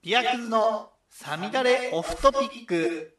[0.00, 3.16] ビアクズのサミダレオフトピック。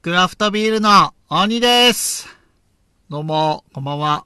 [0.00, 2.26] クラフトビールの鬼です。
[3.10, 4.24] どうも、こんばんは。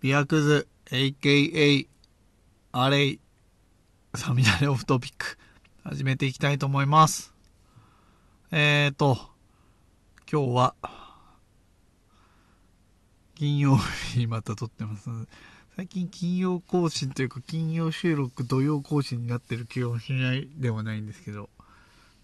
[0.00, 1.86] ビアクズ、AKA、
[2.72, 3.20] アレイ、
[4.14, 5.36] サミダレオフトピック、
[5.84, 7.37] 始めていきたいと思います。
[8.50, 9.18] えーと、
[10.32, 10.74] 今日は、
[13.34, 15.10] 金曜日また撮ってます。
[15.76, 21.50] 最近金曜更新というか金曜収録土曜更新になってる気がしないではないんですけど、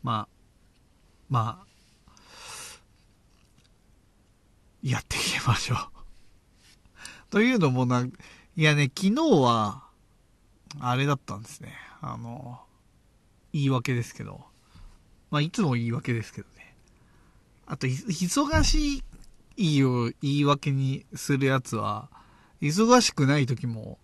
[0.03, 0.29] まあ、
[1.29, 1.67] まあ、
[4.83, 5.79] やっていきましょう。
[7.29, 9.85] というのもな、いやね、昨日は、
[10.81, 11.75] あれだったんですね。
[12.01, 12.63] あの、
[13.53, 14.54] 言い訳ですけど。
[15.35, 16.77] まあ、いつも言い訳ですけどね。
[17.67, 19.03] あと、忙し
[19.57, 22.09] いを言い訳にするやつは、
[22.63, 23.99] 忙しくない時も、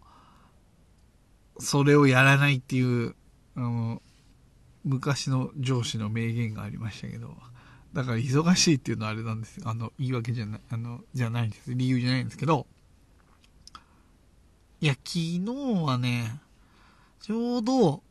[1.60, 3.14] それをやらないっていう、
[3.54, 4.02] あの、
[4.82, 7.36] 昔の上司の名言がありましたけど、
[7.92, 9.68] だから忙しいっていうのはあれなんですよ。
[9.68, 11.72] あの、言い訳じゃない、あの、じゃないんです。
[11.76, 12.66] 理由じゃないんですけど、
[14.80, 15.44] いや、昨日
[15.84, 16.40] はね、
[17.20, 18.02] ちょうど、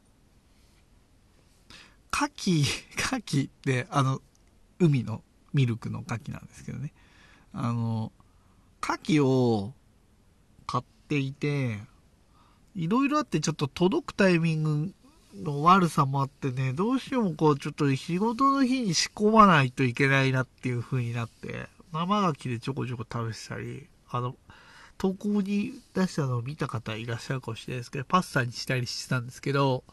[2.12, 2.62] 牡蠣、
[2.98, 4.22] 牡蠣って、あの、
[4.80, 6.94] 海のミルクの牡蠣なんですけどね。
[7.54, 8.12] あの、
[8.82, 9.74] 牡蠣を
[10.66, 11.80] 買っていて、
[12.76, 14.94] いろいろあってちょっと届くタイミング
[15.36, 24.36] の悪さもあってね、どうしてもこうちょっと仕事の日に仕込まないといけないなっていう風になって、生牡蠣でちょこちょこ食べてたり、あの、
[24.98, 29.84] 投稿に出したのを見た方いらっしゃるかもしれないですけど、パスタにしたりしてたんですけど、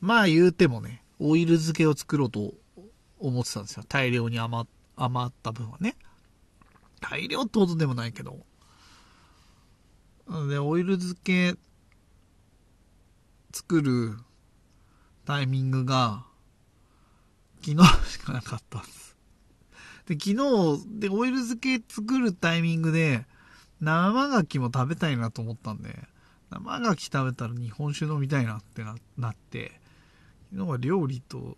[0.00, 2.54] まあ言うてもね、オイル漬けを作ろうと
[3.18, 3.84] 思ってたんですよ。
[3.88, 5.96] 大量に余余った分はね。
[7.00, 8.38] 大量ってことでもないけど。
[10.48, 11.56] で、オイル漬け
[13.52, 14.16] 作る
[15.24, 16.24] タイミングが
[17.62, 19.16] 昨日しかなかったんです。
[20.06, 23.26] で、昨日、で、オイル漬け作るタイミングで
[23.80, 25.98] 生牡蠣も食べたいなと思ったんで、
[26.50, 29.79] 生牡蠣食べたら日本酒飲みたいなってななって、
[30.52, 31.56] 昨日は料理と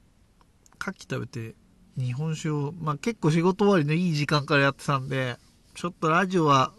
[0.81, 1.55] 牡蠣食べて
[1.97, 5.37] 日本酒を、まあ結構仕事終わりのいい時間からやってたんで、
[5.75, 6.73] ちょっとラジオは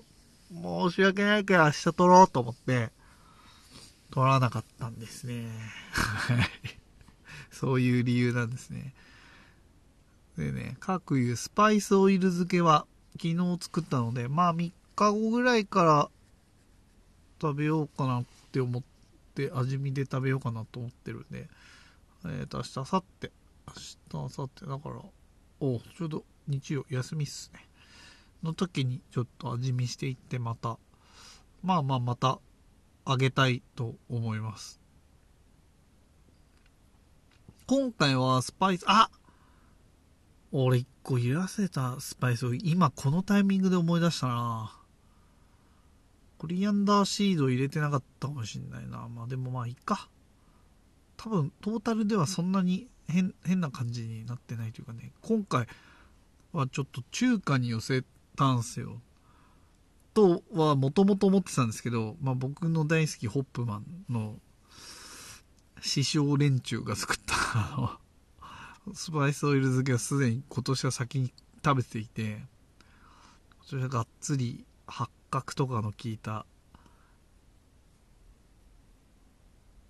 [0.51, 2.91] 申し訳ないから明日撮ろうと思って、
[4.11, 5.47] 撮らなかったんですね。
[5.91, 6.47] はい。
[7.51, 8.93] そういう理由なんですね。
[10.37, 16.09] でね、各いうスパイスオイル漬けは昨日作ったので、まあ3日後ぐらいから
[17.41, 18.83] 食べようかなって思っ
[19.35, 21.47] て、味見で食べようかなと思ってるんで、
[22.25, 23.31] えっ、と、明日、明後日、
[23.67, 24.95] 明日、明後日、だから、
[25.59, 27.67] おちょうど日曜、休みっすね。
[28.43, 30.77] の時にちょっと味見していってまた、
[31.63, 32.39] まあまあまた
[33.05, 34.79] あげたいと思います。
[37.65, 39.09] 今回はスパイス、あ
[40.51, 44.77] 俺一個入れ忘れたスパイスを今このタイミングで思い出したな
[46.37, 49.07] コリアンダーシード入れてなかったかもしんないな。
[49.07, 50.09] まあでもまあいいか。
[51.23, 55.13] 多分トータルではそんなに変、変な感じになってないというかね。
[55.21, 55.67] 今回
[56.51, 58.03] はちょっと中華に寄せ
[58.35, 58.99] たんすよ。
[60.13, 64.35] とはもともと思ってたんですけど、まあ僕の大好きホップマンの
[65.81, 67.99] 師匠連中が作ったあ
[68.85, 72.45] の スパイスオイル漬けはすでに今年は先に食べていて、
[73.59, 76.45] 今年はがっつり八角とかの効いた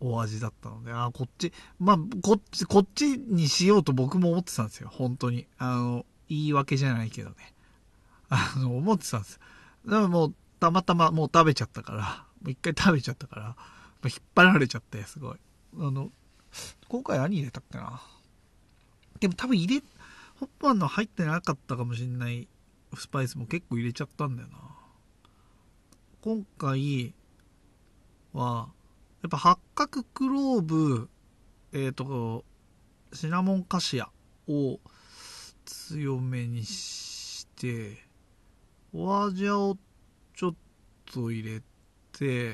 [0.03, 4.89] お味だったので、あ、こっち、まあ、こっち、こっちにしようと僕も思ってたんですよ。
[4.91, 5.47] 本当に。
[5.57, 7.35] あの、言い訳じゃないけどね。
[8.29, 9.39] あの、思ってたんです。
[9.85, 13.55] だからもう、たまたまもう食べちゃったから、もう一回食べちゃったから、も
[14.05, 15.37] う引っ張られちゃって、すごい。
[15.79, 16.11] あの、
[16.89, 18.01] 今回何入れたっけな。
[19.19, 19.83] でも多分入れ、
[20.35, 22.47] ホッパーの入ってなかったかもしれない
[22.95, 24.57] スパイスも結構入れちゃったんだよな。
[26.21, 27.13] 今回
[28.33, 28.69] は、
[29.21, 31.09] やっぱ八角クローブ、
[31.71, 32.45] えっ、と、
[33.11, 34.09] シナモンカシア
[34.47, 34.79] を
[35.65, 37.97] 強めにして、
[38.91, 39.77] ホアジャを
[40.35, 40.55] ちょっ
[41.11, 41.61] と入れ
[42.11, 42.53] て、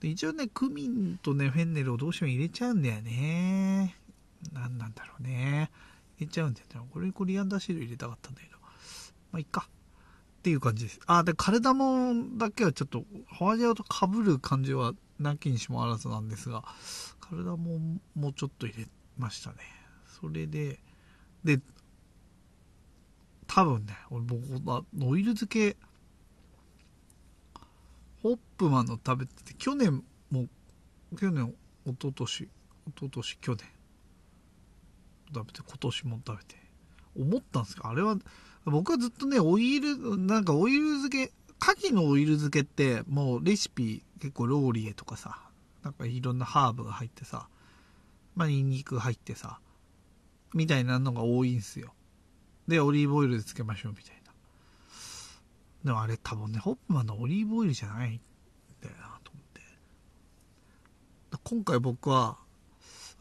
[0.00, 3.96] で一応ね、クミンとね、フェンネルをどうしても入れちゃうんだよね。
[4.52, 5.70] なんなんだろうね。
[6.18, 6.88] 入れちゃうんだよね。
[6.92, 8.58] これにコリアンダーシール入れたかったんだけど。
[9.30, 9.68] まあ、いっか。
[10.40, 11.00] っていう感じです。
[11.06, 16.64] あ、で、カルダモンだけはちょっと、ホアジャオと被る感じはなきにしもあらずなんですが、
[17.30, 19.58] カルダモンもちょっと入れましたね
[20.20, 20.80] それで
[21.44, 21.60] で
[23.46, 25.76] 多分ね俺僕あオイル漬け
[28.22, 30.46] ホップマンの食べてて去年も
[31.18, 31.54] 去年
[31.86, 32.48] 一昨年一
[32.98, 33.66] 昨年去年
[35.32, 36.56] 食べて今年も食べて
[37.16, 38.16] 思ったんですけどあれは
[38.64, 45.38] 僕はずっとねオイルなんかオイル漬け牡蠣のオイル漬けってもうレシピ結構ローリエとかさ
[45.82, 47.48] なんかいろんなハーブが入ってさ
[48.34, 49.60] まあニンニク入ってさ
[50.54, 51.94] みたいなのが多いんすよ。
[52.66, 54.32] でオリーブオイルで漬けましょうみたいな。
[55.84, 58.20] でもあれ多分ねホップマンのオリーブオイルじゃないん
[58.82, 59.60] だよなと思って。
[61.44, 62.36] 今回僕は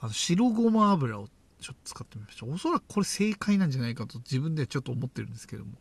[0.02, 1.28] あの白ごま油を
[1.60, 5.72] ちょっと使ってみましたおそらくこれ正解なんじゃないかと自分ではちょっと思ってるんですけども。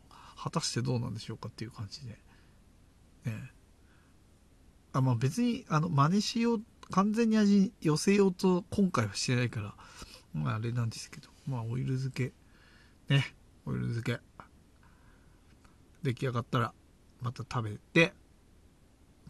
[0.41, 2.17] 果たしてどうなんでしょうかっていう感じで。
[3.25, 3.51] ね
[4.93, 9.75] あまあ別にあの真似しよう完全に味寄せようと今回はしてないから
[10.33, 11.29] まああれなんですけど。
[11.45, 12.31] まあオイル漬け。
[13.13, 13.35] ね。
[13.65, 14.19] オイル漬け。
[16.03, 16.73] 出来上がったら
[17.21, 18.13] また食べて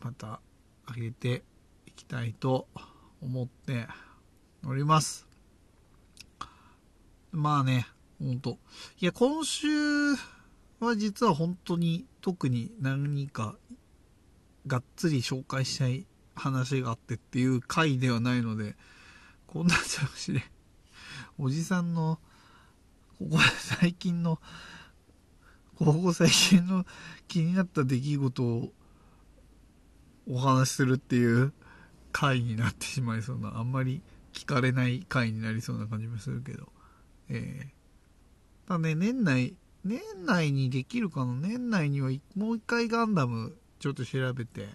[0.04, 0.40] また
[0.86, 1.44] あげて
[1.88, 2.68] いきたいと
[3.22, 3.88] 思って
[4.64, 5.29] おります。
[7.32, 7.88] まあね
[8.20, 8.58] ほんと。
[9.00, 9.68] いや今週
[10.80, 13.56] は実は本当に特に何か
[14.68, 16.06] がっつり紹介したい
[16.36, 18.76] 話があってっていう回ではないので
[19.48, 20.44] こんな調で
[21.38, 22.20] おじさんの
[23.20, 24.40] ここ最近の
[25.78, 26.86] ここ最近の
[27.28, 28.70] 気になった出来事を
[30.30, 31.54] お話しするっていう
[32.12, 34.02] 回になってしまいそうなあんまり
[34.34, 36.72] 聞かれない回になりそうな感じもするけど。
[37.30, 39.56] えー、だね年内
[39.86, 41.34] 年内にできるかな？
[41.34, 44.68] 年内にはもう一回ガンダムちょっと調べて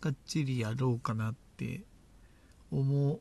[0.00, 1.82] がっちりやろうかなって
[2.70, 3.18] 思っ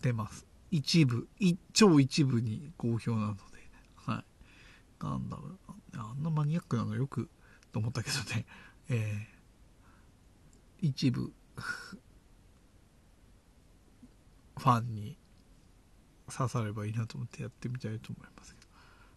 [0.00, 0.46] てます。
[0.70, 1.28] 一部
[1.72, 3.40] 超一部に好評なので。
[3.96, 4.24] はい。
[4.98, 5.58] ガンダム。
[5.96, 6.94] あんなマニアックなの？
[6.94, 7.28] よく
[7.72, 8.46] と思ったけどね。
[8.88, 11.32] えー、一部。
[11.56, 15.18] ファンに
[16.30, 18.66] 刺さればいいなと思ってやってみたいと思いますけど。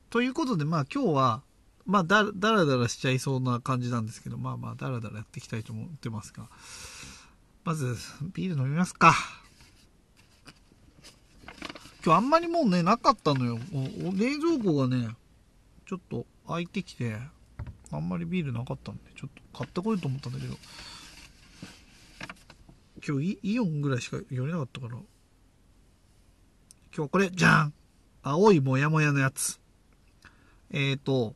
[0.10, 1.42] ということでまあ今日は
[1.86, 6.50] まあだだらだらしちゃいそうな感じなんですけどまあまあだらだらやっていきたいと思ってますが。
[7.64, 7.96] まず
[8.34, 9.14] ビール飲みますか。
[12.06, 13.58] 今日あんまりもうねなかったのよ。
[14.14, 15.16] 冷蔵庫がね
[15.86, 17.18] ちょっと空いてきて
[17.92, 20.56] あんまりビールなかったんでちょっと買ってこようと思ったんだけど。
[23.06, 24.98] 今日イオンぐらいしか寄れなかったから
[26.96, 27.74] 今日これじゃん
[28.22, 29.60] 青いもやもやのやつ
[30.72, 31.36] えっ、ー、と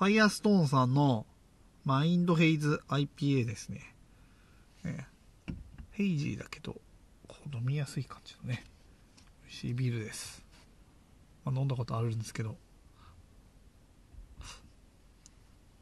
[0.00, 1.26] ファイアストーンさんの
[1.84, 3.94] マインドヘイズ IPA ですね。
[4.82, 5.06] ね
[5.90, 6.76] ヘイジーだけど、
[7.52, 8.64] 飲みやすい感じのね、
[9.42, 10.42] 美味しいビールです。
[11.44, 12.56] まあ、飲んだことあるんですけど。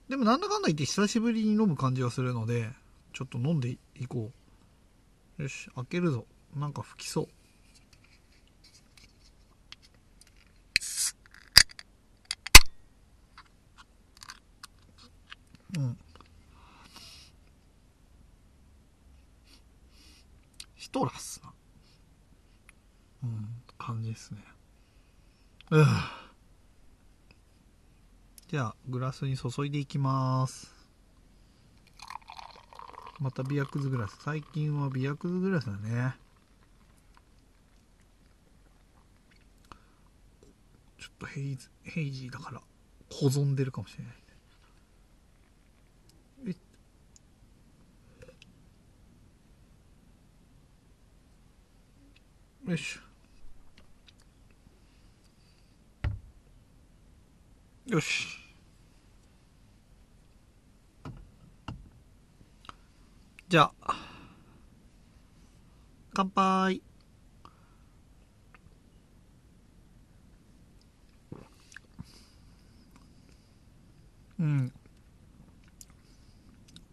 [0.08, 2.70] でもなんだかんだ言って久しぶりに飲む感じがするので、
[3.12, 4.32] ちょっと飲んでいこ
[5.38, 5.42] う。
[5.42, 6.26] よし、開けるぞ。
[6.56, 7.28] なんか吹きそう。
[15.76, 15.98] うん。
[20.76, 21.52] シトラスな、
[23.24, 24.38] うん、感じですね。
[25.70, 25.84] う
[28.48, 30.74] じゃあ、グラスに注いでいきます。
[33.20, 34.16] またビアクズグラス。
[34.22, 36.14] 最近はビアクズグラスだね。
[40.98, 42.62] ちょっとヘイズ、ヘイジーだから
[43.10, 44.27] 保存でるかもしれない。
[52.68, 53.00] よし
[57.86, 58.26] よし
[63.48, 63.96] じゃあ
[66.12, 66.82] 乾杯
[74.38, 74.72] うん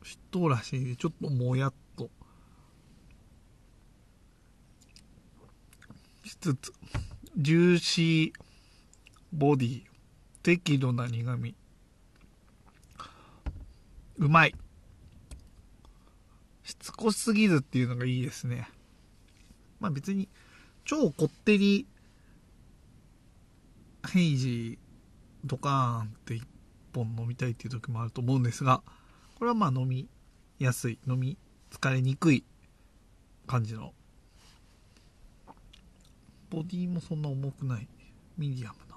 [0.03, 1.73] しっとらしいちょっともやっ
[6.45, 6.73] つつ
[7.35, 8.43] ジューシー
[9.33, 9.81] ボディ
[10.43, 11.55] 適度な苦味。
[14.17, 14.53] うまい。
[16.63, 18.69] しつこすぎずっていうのがいいですね。
[19.79, 20.29] まあ別に
[20.83, 21.87] 超こってり
[24.07, 26.43] ヘイジードカーンって一
[26.93, 28.83] 本飲みたいっていう時もあると思うんですが
[29.33, 30.07] これはまあ飲み
[30.59, 30.99] やすい。
[31.07, 31.39] 飲み
[31.71, 32.43] 疲れにくい
[33.47, 33.93] 感じの
[36.55, 37.87] ボディもそんな重くない。
[38.37, 38.95] ミディアムな。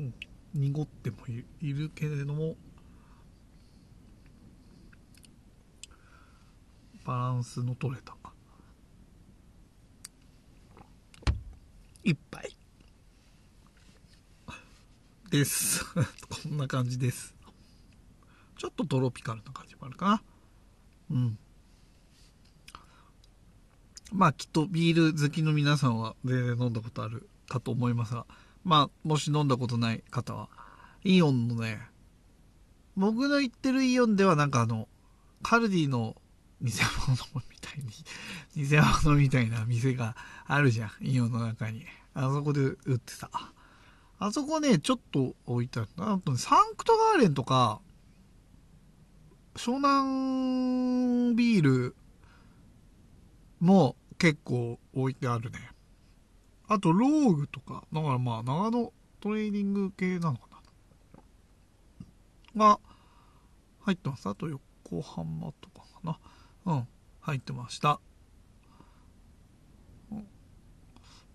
[0.00, 0.14] うん。
[0.52, 1.18] 濁っても
[1.60, 2.56] いるけれども
[7.04, 8.16] バランスの取れた。
[12.02, 12.56] 一杯
[15.30, 15.84] です。
[15.94, 17.36] こんな感じです。
[18.56, 20.22] ちょっとトロピカルな感じもあるかな。
[21.10, 21.38] うん。
[24.12, 28.26] まあきっとビール好きの皆さんは全然飲んだことあるかと思いますが
[28.64, 30.48] まあもし飲んだことない方は
[31.04, 31.80] イオンのね
[32.96, 34.88] 僕の言ってるイオンではなんかあの
[35.42, 36.16] カルディの
[36.60, 36.72] 偽
[37.06, 37.16] 物
[37.48, 37.90] みたいに
[38.68, 41.84] 偽物みたいな店があるじゃんイオンの中に。
[42.14, 43.30] あそこで売ってた。
[44.18, 47.80] あそこねちょっと置いてあるあとねサンクトガーレンとか
[49.54, 51.96] 湘南ビール
[53.60, 55.58] も結構置いてあるね。
[56.68, 60.48] あと、ローグとか、だからまあ、長野トレーニング系なのか
[62.56, 62.68] な。
[62.68, 62.80] が、
[63.80, 64.28] 入ってます。
[64.28, 66.18] あと、横浜とかかな。
[66.66, 66.88] うん、
[67.20, 68.00] 入ってました。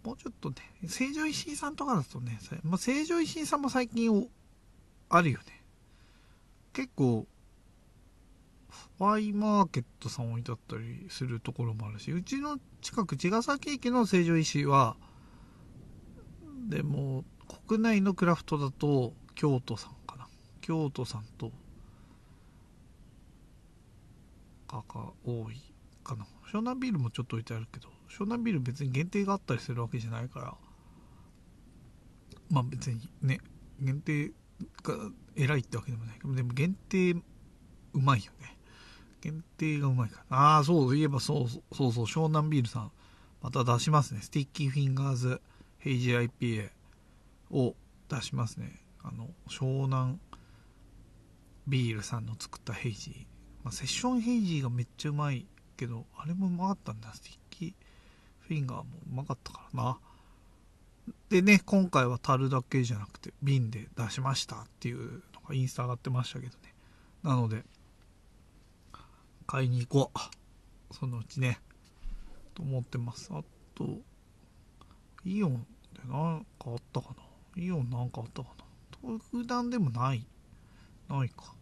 [0.03, 4.29] もうちょっとね、成城石井さんとかだとね、まあ、成城石井さんも最近
[5.09, 5.63] あるよね。
[6.73, 7.25] 結構、
[8.99, 14.95] ワイマーケットさん置いてあったりするところもあるし、うちの近く、茅ヶ崎駅の成城石は、
[16.69, 17.25] でも、
[17.67, 20.27] 国内のクラフトだと、京都さんかな。
[20.61, 21.51] 京都さんと、
[24.67, 25.61] かが多い
[26.03, 26.25] かな。
[26.51, 30.55] 湘南ビールもちょっと置いてあるけど、湘南ビール別に限定があったりするわけじゃないから、
[32.49, 33.39] まあ別にね、
[33.79, 34.31] 限定
[34.83, 37.23] が偉いってわけでもないけど、でも限定う
[37.95, 38.57] まいよね。
[39.23, 40.37] 限定がうまいから。
[40.37, 42.91] ああ、そう、いえばそうそうそう、湘南ビールさん、
[43.41, 44.21] また出しますね。
[44.21, 45.41] スティッキーフィンガーズ
[45.77, 46.69] ヘイジー IPA
[47.51, 47.75] を
[48.09, 48.81] 出しますね。
[49.01, 50.19] あの、湘南
[51.67, 57.13] ビールさんの作ったヘイジーまあ、セッションヘイジーがめっちゃうまいけど、あれもうまかったんだ。
[57.13, 57.73] スティッキー
[58.41, 59.97] フィンガーもうまかったからな。
[61.29, 66.73] でね、今回は樽だけじゃなくて瓶で出しましたっていうのがインスタ上がってましたけどね。
[67.23, 67.63] なので、
[69.43, 70.93] 買いに行こう。
[70.93, 71.59] そのうちね。
[72.53, 73.29] と思ってます。
[73.31, 73.43] あ
[73.75, 73.99] と、
[75.25, 78.65] イオンで何かあったかなイオンなんかあったかな
[79.19, 80.25] 特段でもない。
[81.09, 81.53] ないか。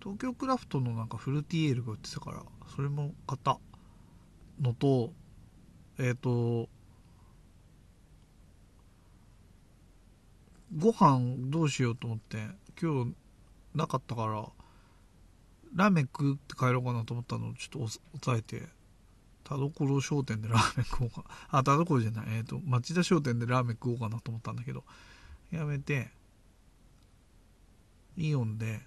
[0.00, 2.42] 東京クラフトのなんかフルティエールが売ってたから、
[2.74, 3.58] それも買った
[4.60, 5.12] のと、
[5.98, 6.68] えっ、ー、と、
[10.76, 12.38] ご飯どうしようと思って、
[12.80, 13.14] 今日
[13.74, 14.48] なかったから、
[15.74, 17.48] ラーメン食って帰ろうかなと思ったの。
[17.48, 18.68] をちょっと抑えて、
[19.44, 21.24] 田所商店でラーメン食おうか。
[21.50, 22.26] あ、田所じゃない。
[22.36, 24.84] えっ、ー、と、町田商店でラーメン食おうかなと思ったんだけど、
[25.50, 26.10] やめて、
[28.16, 28.80] イオンで、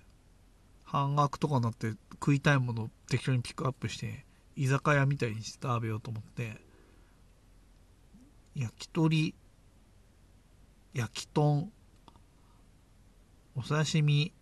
[0.84, 6.58] 半額とかになって食いたいものを適当にピックアップして、居酒屋みたいにして食べようと思って、
[8.56, 9.36] 焼き鳥、
[10.94, 11.70] 焼き豚、
[13.56, 14.34] お刺身、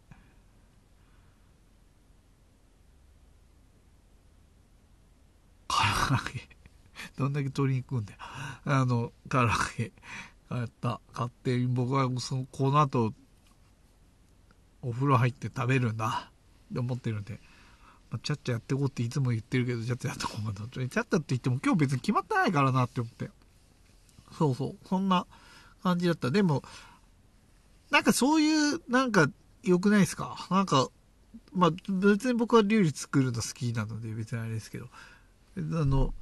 [6.07, 6.47] 唐揚げ。
[7.17, 8.19] どんだけ鶏肉食うんだよ。
[8.65, 9.91] あの、唐揚げ。
[10.49, 11.01] 買った。
[11.13, 13.13] 買って、僕はその、この後、
[14.81, 16.31] お風呂入って食べるんだ。
[16.71, 17.39] って思ってるんで、
[18.09, 20.67] まあ、ちゃっちゃやってこうっていつも言ってるけど、ちゃっちゃやってこうかな。
[20.69, 23.29] ちゃっちゃって言っても今日別に決まってないからなって思って。
[24.37, 24.87] そうそう。
[24.87, 25.25] そんな
[25.83, 26.31] 感じだった。
[26.31, 26.63] でも、
[27.91, 29.29] なんかそういう、なんか
[29.63, 30.47] 良くないですか？
[30.49, 30.89] なんか、
[31.53, 34.89] まあ別に僕は料理作るの好きなので別にあれですけど、
[35.57, 36.13] あの、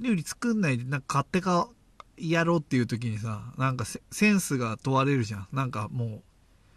[0.00, 1.68] 料理作んないで、なんか勝手か
[2.16, 5.48] やろうっていう時にさ、なんかセンスが問われるじゃん。
[5.52, 6.22] なんかもう、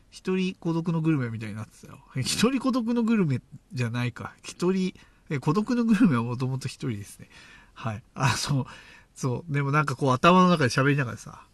[0.10, 2.00] 一人孤独のグルメみたいになってたよ。
[2.16, 3.42] 一人孤独のグルメ
[3.74, 4.34] じゃないか。
[4.44, 4.94] 一人、
[5.30, 7.30] え、孤独のグルメはもともと一人ですね。
[7.74, 8.04] はい。
[8.16, 8.66] あ、そう、
[9.14, 9.54] そう。
[9.54, 11.46] でもなんかこう頭の中で喋りながらさ、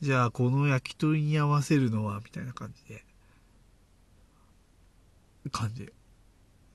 [0.00, 3.04] じゃあこの焼き鳥に合わせるのは、みたいな感じで。
[5.50, 5.92] 感じ。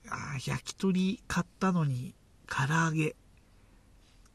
[0.08, 2.14] ああ、焼き鳥買ったのに、
[2.54, 3.16] 唐揚げ。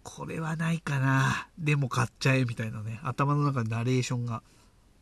[0.02, 1.48] これはないかな。
[1.60, 3.00] でも買っちゃえ、みたいなね。
[3.04, 4.42] 頭の中でナレーションが、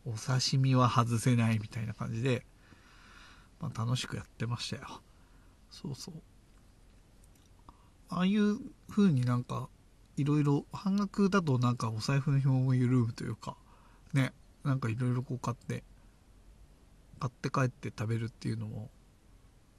[0.06, 2.46] お刺身は外せないみたいな感じで、
[3.62, 5.02] まあ、楽しくやってましたよ。
[5.72, 6.16] そうそう。
[8.10, 9.70] ああいう風になんか、
[10.18, 13.56] いろいろ、半額だとなんかお財布の紐も緩むというか、
[14.12, 14.34] ね、
[14.66, 15.86] なんかいろいろこう買って、
[17.22, 18.90] 買って帰って食べるっていうのも、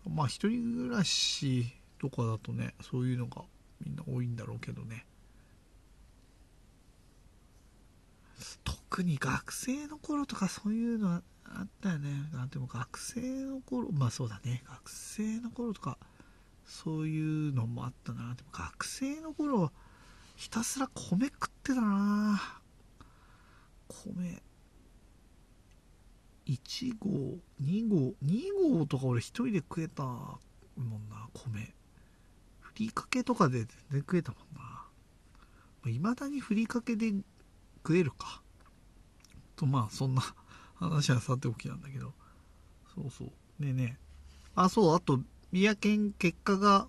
[0.09, 1.67] まあ一人暮らし
[2.09, 3.43] とかだとねそういうのが
[3.85, 5.07] みんな多いんだろうけどね。
[8.65, 11.23] 特に学生の頃とかそういうのあ
[11.63, 12.09] ったよね。
[12.51, 14.63] でも学生の頃まあそうだね。
[14.69, 15.99] 学生の頃とか
[16.65, 18.35] そういうのもあったな。
[18.35, 19.73] でも学生の頃
[20.37, 22.61] ひたすら米食ってたな。
[23.89, 24.43] 米。
[26.47, 30.39] 1合2合2合とか俺一人で食えたも
[30.77, 31.76] んな米。
[32.79, 35.91] りかけとかで全然食えたもんな。
[35.91, 37.13] いまだにふりかけで
[37.79, 38.43] 食えるか。
[39.55, 40.23] とまあそんな
[40.75, 42.13] 話はさておきなんだけど。
[42.95, 43.65] そうそう。
[43.65, 43.99] ねね。
[44.55, 45.21] あそうあと
[45.53, 46.89] 三宅県結果が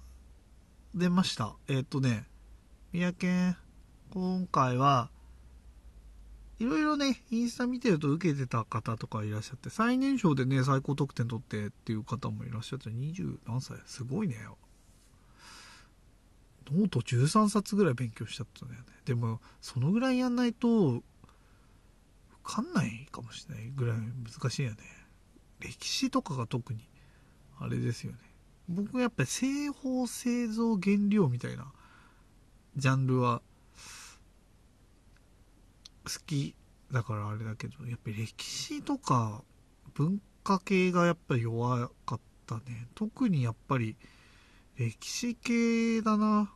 [0.96, 1.56] 出ました。
[1.68, 2.26] えっ、ー、とね。
[2.92, 3.58] 三宅県
[4.10, 5.10] 今回は
[6.60, 13.78] いろいろね、インスタ見てると受けてた方とかいらっしゃって、最年少でね、最高得点取ってっていう方もいらっしゃって、20何歳。
[13.86, 14.38] すごいね。
[16.72, 18.88] ノート13冊ぐらい勉強しちゃったんだよね。
[19.06, 21.02] でも、そのぐらいやんないと、わ
[22.44, 24.78] かんないかもしれないぐらい難しいよね。
[25.60, 26.88] 歴史とかが特に、
[27.60, 28.20] あれですよね。
[28.70, 31.72] 僕はやっぱり製法製造原料みたいな
[32.76, 33.42] ジャンルは
[36.04, 36.54] 好き
[36.92, 39.42] だからあれだけどやっぱり歴史とか
[39.94, 43.96] 文化系がやっぱり弱かったね特にやっぱり
[44.78, 46.52] 歴史系だな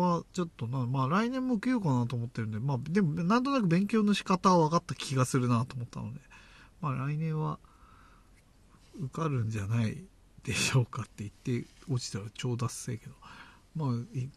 [0.00, 6.20] はちょっとなまあ来年も受けようかなと思ってるんでまあでもなんとなく勉強の仕方は分かった気がするなと思ったので
[6.80, 7.58] まあ来年は
[9.00, 10.04] 受かるんじゃない
[10.44, 13.12] でしょうかって言って落ちたら超脱せけど
[13.74, 13.88] まあ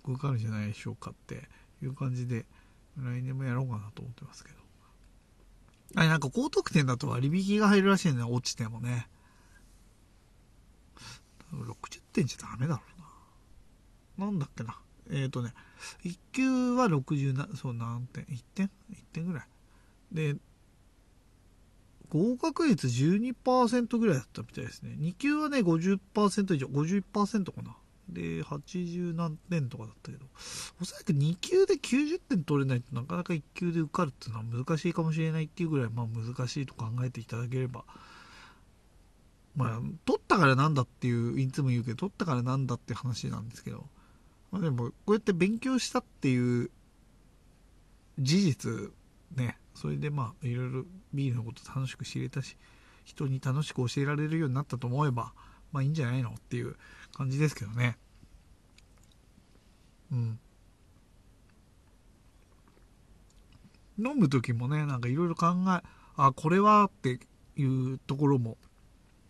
[0.05, 1.47] 受かるんじゃないでしょうかって
[1.83, 2.45] いう感じで
[2.97, 4.59] 来年もやろうかなと思ってますけど。
[5.95, 9.07] あれ、なんか高得点だと割引が入るらしいんだよ、落ちてもね。
[11.51, 12.81] 60点じゃダメだろ
[14.17, 14.25] うな。
[14.27, 14.77] なんだっけな。
[15.09, 15.53] えっ、ー、とね、
[16.03, 19.47] 1級は60な、そう何点 ?1 点 ?1 点ぐらい。
[20.11, 20.35] で、
[22.09, 24.95] 合格率12%ぐらいだったみたいですね。
[24.99, 27.77] 2級はね、50%以上、51%かな。
[28.09, 30.25] で、80何点とかだったけど、
[30.81, 37.83] おそらく2級で90点取れないとなかなか1級で受かるっていうのは難しいかもしれないっていうぐらい、まあ難しいと考えていただければ、
[39.55, 43.87] まあ、取ったからなんだっていう、いつも言うけど、取ったからなんだって話なんですけど、
[44.51, 46.71] まあでも、こうやって勉強したっていう
[48.19, 48.91] 事実、
[49.35, 52.57] ね、それでまあ、いろいろビールのこと楽しく知れたし、
[53.05, 55.33] 人に楽しく教えられるようになったと思えば、
[55.71, 56.75] まあいいんじゃないのっていう
[57.13, 57.97] 感じですけどね。
[60.11, 60.39] うん。
[63.97, 65.83] 飲む時もね、なんかいろいろ考え、
[66.15, 67.19] あ、これはって
[67.55, 68.57] いうところも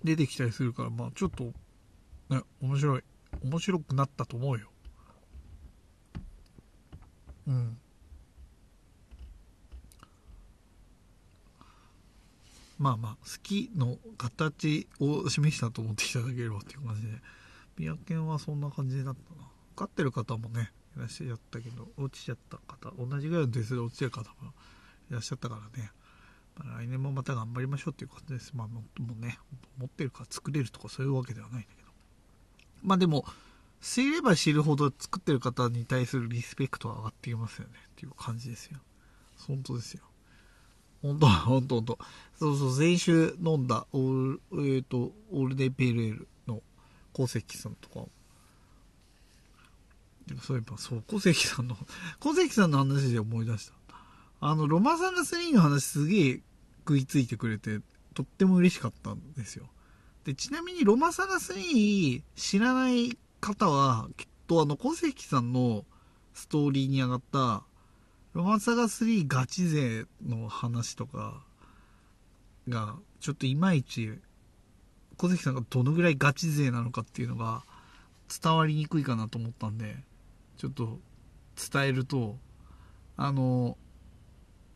[0.04, 1.54] 出てきたりするから、まあちょっと、
[2.30, 3.04] ね、面白い。
[3.44, 4.70] 面白くなったと思うよ。
[12.80, 17.10] まあまあ、好きの形を示したと思っていただければっていう感じで、
[17.76, 19.48] ビア犬はそんな感じだったな。
[19.76, 24.54] 飼ってる方もね、いらっしゃったけど、落ちちゃった方、同じぐらいの点数で落ちてる方も
[25.10, 25.92] いらっしゃったからね、
[26.58, 28.54] まあ、来年もまた頑張りましょうっていう感じです。
[28.54, 29.40] まあもうね、
[29.78, 31.90] 持ってるから作れるとかそういうわけではないんだけど。
[32.84, 33.26] まあでも、
[33.82, 38.80] 知れば知るほど作ってる方に対するリスペクトは上がってきますよねっていう感じですよ。
[39.48, 40.04] 本当ですよ。
[41.02, 42.00] 本当本当本当
[42.38, 46.62] そうそう、先週飲んだ、オール、えっ、ー、と、オールデイペールエールの
[47.14, 48.06] 小関さんとか、
[50.42, 51.78] そういえば、そう、小関さんの、
[52.20, 53.74] 小関さんの話で思い出した。
[54.42, 56.44] あの、ロマサガ3の話すげえ
[56.80, 57.82] 食いついてくれて、
[58.14, 59.70] とっても嬉しかったんですよ。
[60.26, 65.86] で、ちなみにロマサガ3知らない方は、きっとあの、小関さんの
[66.34, 67.64] ストーリーに上がった、
[68.34, 71.44] ロマンサガ3ガチ勢の話とか
[72.68, 74.12] が、ちょっといまいち、
[75.18, 77.64] 小関さんがどのぐらいガチ勢なのかっていうのが
[78.42, 79.98] 伝わりにくいかなと思ったんで、
[80.58, 81.00] ちょっと
[81.72, 82.38] 伝えると、
[83.18, 83.78] あの、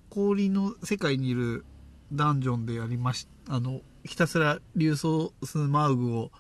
[0.10, 1.65] 氷の世界にいる
[2.12, 6.32] ダンジョンでやりまし、あの、ひたすら竜ソスマウグを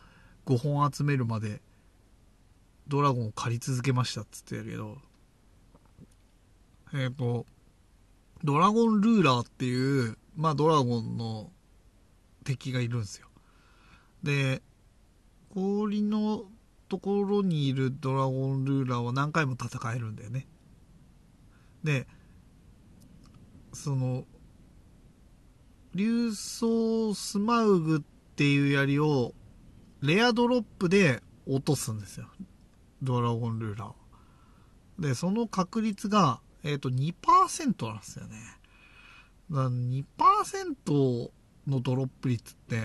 [0.45, 1.61] 5本集めるまで
[2.87, 4.97] ドラゴンを狩り続けましたっつってやるけど、
[6.93, 7.45] えっ、ー、と、
[8.43, 11.51] ドラゴンルーラーっていう、まあドラゴンの
[12.43, 13.27] 敵がいるんですよ。
[14.21, 14.61] で、
[15.53, 16.43] 氷の
[16.89, 20.47] ところにいるドラゴンルーラーは何回も戦えるんだよね。
[21.83, 22.07] で、
[23.73, 24.25] その、
[25.95, 29.33] 竜装スマウグっていう槍を、
[30.01, 32.27] レアドロップで落とすんですよ。
[33.03, 35.01] ドラゴンルーラー。
[35.01, 38.37] で、その確率が、えっ、と、2%なんですよね。
[39.51, 41.31] だから2%
[41.67, 42.81] のドロップ率って、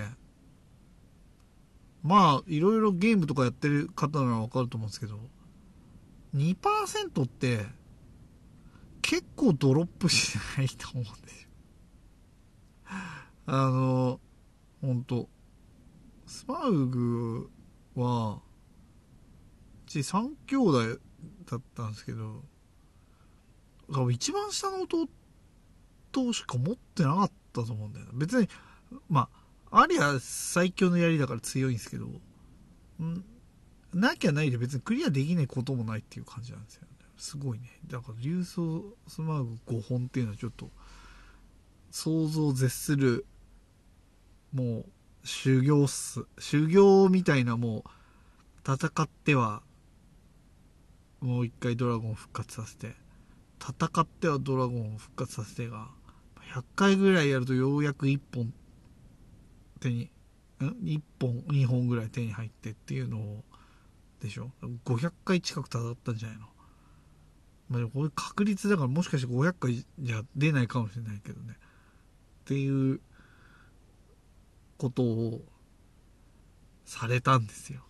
[2.03, 5.19] まあ、いろいろゲームとかやってる方ならわかると思うんですけど、
[6.35, 7.65] 2%って、
[9.01, 11.49] 結構ドロップしないと思うんですよ。
[13.47, 14.19] あの、
[14.81, 15.27] ほんと、
[16.27, 17.49] スマウグ
[17.95, 18.41] は、
[19.89, 20.99] ち3兄弟
[21.49, 22.43] だったんですけど、
[23.91, 28.11] 多分一番下の弟しか持ってなかったと思うんだよな。
[28.13, 28.47] 別に、
[29.09, 29.29] ま
[29.71, 32.05] あ、ありゃ最強の槍だから強いんですけど、
[33.03, 33.23] ん
[33.93, 36.87] なきゃないで別にクリアできないこともないっていう感じなんですよね。
[37.17, 37.79] すごいね。
[37.87, 40.69] だから、竜装スマーグ5本っていうのはちょっと、
[41.91, 43.25] 想像を絶する、
[44.53, 44.85] も
[45.23, 46.25] う、修行っす。
[46.37, 49.63] 修行みたいなもう、戦っては、
[51.21, 52.95] もう一回ドラゴン復活させて、
[53.61, 55.89] 戦ってはドラゴンを復活させてが、
[56.53, 58.53] 100回ぐらいやるとようやく1本
[59.79, 60.09] 手に、
[60.61, 63.43] ん ?1 本、2本ぐらい手に入ってっていうのを、
[64.21, 64.51] でしょ
[64.85, 66.47] ?500 回近く戦ったんじゃないの？
[67.69, 71.55] まあ、でもこれ確率だからもしかして500回じゃ出ないかもしれないけどね。
[72.41, 72.99] っていう
[74.77, 75.41] ことを
[76.83, 77.81] されたんですよ。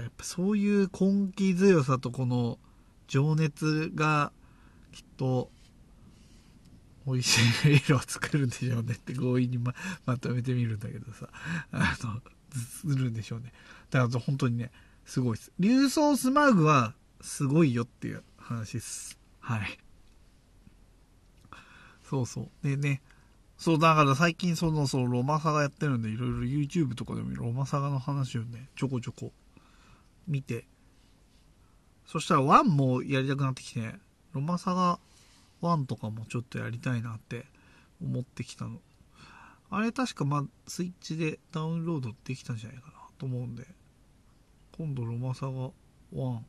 [0.00, 2.58] やっぱそういう根気強さとこの
[3.08, 4.32] 情熱が
[4.92, 5.50] きっと
[7.06, 9.74] 美味しい色を作るんでしょうねって強引にま
[10.06, 11.28] まとめてみるんだけどさ。
[11.72, 12.22] あの、
[12.54, 13.52] するんでしょうね。
[13.90, 14.70] だから本当にね、
[15.04, 15.52] すごいです。
[15.58, 19.18] 竜装スマーグはすごいよっていう話です。
[19.40, 19.78] はい。
[22.04, 22.48] そうそう。
[22.62, 23.02] でね、
[23.56, 29.32] そう、だから最近その、そのロマサガやってるんで、いろいろ YouTube とかでもロマサガの話をね、ちょこちょこ
[30.26, 30.66] 見て、
[32.06, 33.94] そしたら1もやりたくなってきて、
[34.32, 34.98] ロマサガ
[35.62, 37.46] 1とかもちょっとやりたいなって
[38.02, 38.78] 思ってきたの。
[39.70, 43.66] あれ確かまあ、スイッチでダウンロードできたんじゃないかなと思うんで、
[44.76, 45.70] 今度ロマサガ
[46.12, 46.40] 1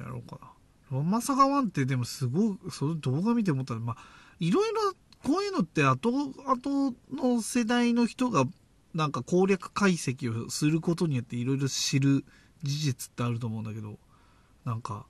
[0.00, 0.52] やろうかな。
[0.90, 3.96] ロマサガ1ってでもすごい、その動画見て思ったら、まあ、
[4.40, 8.44] いろいろこういうのって後々の世代の人が
[8.96, 12.24] なんか攻略解析をすることによっていろいろ知る
[12.62, 13.98] 事実ってあると思うんだけど、
[14.64, 15.06] なんか、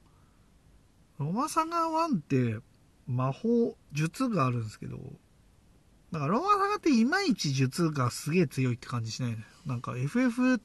[1.18, 2.58] ロマサガ1って
[3.06, 4.98] 魔法、術があるんですけど、
[6.10, 9.44] だかロマサガっていまいち術がすげえ強いって感じしないのよ。
[9.64, 10.60] なんか FF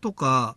[0.00, 0.56] とか、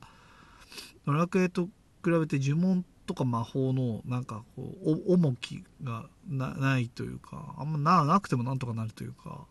[1.06, 1.72] ドラクエと比
[2.12, 9.46] べて呪文とか魔法のなんかこう重きがないというかあんまななくてもなんとかなるというか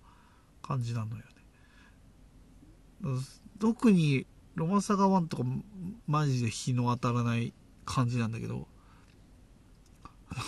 [0.60, 1.22] 感じなのよ
[3.58, 5.44] 特にロマンサガ1とか
[6.06, 7.52] マジで日の当たらない
[7.84, 8.66] 感じなんだけど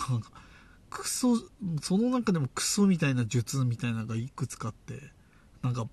[0.09, 0.31] なんか
[0.89, 1.37] クソ
[1.81, 4.95] その中でもクソみたいな術みたいなのがいくつかあって
[5.61, 5.87] なんか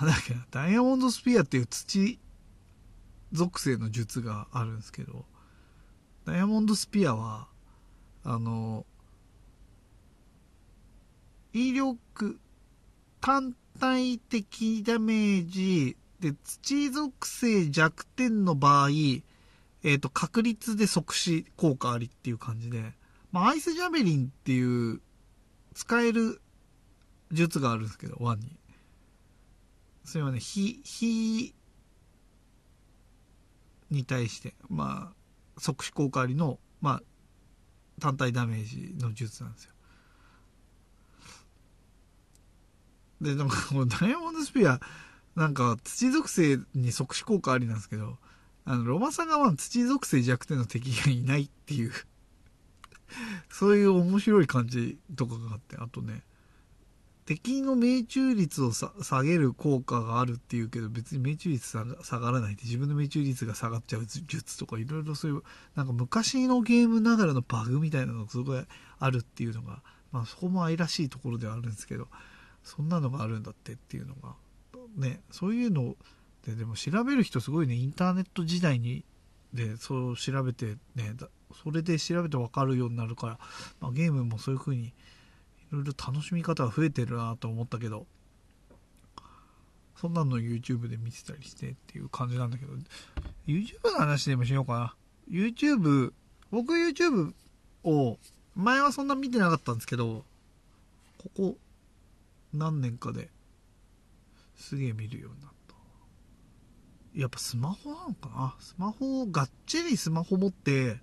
[0.00, 2.18] なんだっけなダイヤモンドスピアっていう土
[3.32, 5.24] 属性の術があるんですけど
[6.24, 7.48] ダイヤモンドスピアは
[8.24, 8.86] あの
[11.52, 12.38] 威力
[13.22, 18.88] 単体的ダメージで土属性弱点の場合、
[19.84, 22.82] えっ、と確率で即死効果ありっていう感じで、
[23.30, 25.00] まあ、アイスジャベリンっていう
[25.72, 26.40] 使える
[27.30, 28.56] 術があるんですけどワンに
[30.04, 31.54] それはね火火
[33.90, 37.02] に対して、まあ、即死効果ありの、まあ、
[38.00, 39.72] 単体ダメージの術なんですよ。
[43.22, 44.80] で、でも、 このダイヤモンドスピア、
[45.36, 48.18] なんか、土属性に即死効果ありなんですけど、
[48.64, 51.92] あの、ロマサガは土属性弱点の敵がいないっていう
[53.48, 56.22] そういう面白い感じとかがあって、あとね、
[57.24, 65.42] 敵の命中率をさ下げる効果があるっていうけど別に命中率下が下がらないって自分の命中率が下がっちゃう術とかいろいろそういう
[65.76, 68.64] なんか昔のゲームながらのバグみたいなのがすごい
[68.98, 72.08] あるっていうのがまあそこも愛らしいところではあるんですけど
[72.64, 74.34] そんなのがあるんだってっていうのが
[74.96, 75.96] ねそういうの
[76.46, 79.04] ででも調べる人すごいねインターネット時代に
[79.52, 81.28] でそう調べてねだ
[81.62, 83.38] それで調べて分かるようになるから、
[83.80, 84.92] まあ、ゲームもそういう風にい
[85.70, 88.06] ろいろ楽しみ方が増えてるなと思ったけど
[89.96, 92.72] そんなの YouTube で見てたりしてっていう感じなんだけど
[93.46, 94.94] YouTube の話でもしようかな。
[95.30, 96.12] YouTube
[96.50, 97.32] 僕 YouTube
[97.84, 98.18] を
[98.56, 100.24] 前はそんな見てなかったんですけど
[101.18, 101.56] ここ
[102.52, 103.30] 何年かで
[104.56, 105.74] すげえ見るようになった。
[107.14, 108.54] やっぱスマホなのかな？
[108.58, 110.94] スマホをがっちりスマホ持ってや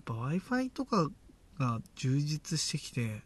[0.00, 1.10] っぱ w i f i とか
[1.58, 3.20] が充実してきてっ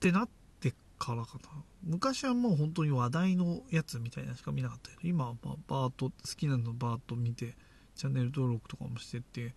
[0.00, 0.28] てなっ
[0.60, 1.48] てからかな。
[1.84, 7.54] 昔はもう本当に話題のやつみたいなしか見なかったけど今はまあバーッと好きなのバーッと見て
[7.94, 9.54] チャンネル登録とかもしてって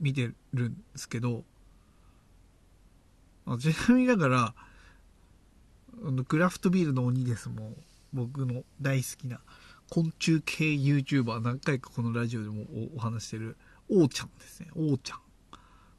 [0.00, 1.42] 見てるんですけど。
[3.46, 4.54] あちなみにだから
[6.26, 7.76] クラフトビールの鬼ですもん。
[8.12, 9.40] 僕の大好きな
[9.90, 12.64] 昆虫系 YouTuber 何回かこのラジオでも
[12.96, 13.56] お話してる。
[13.90, 14.68] おーちゃんですね。
[14.74, 15.18] おーちゃん。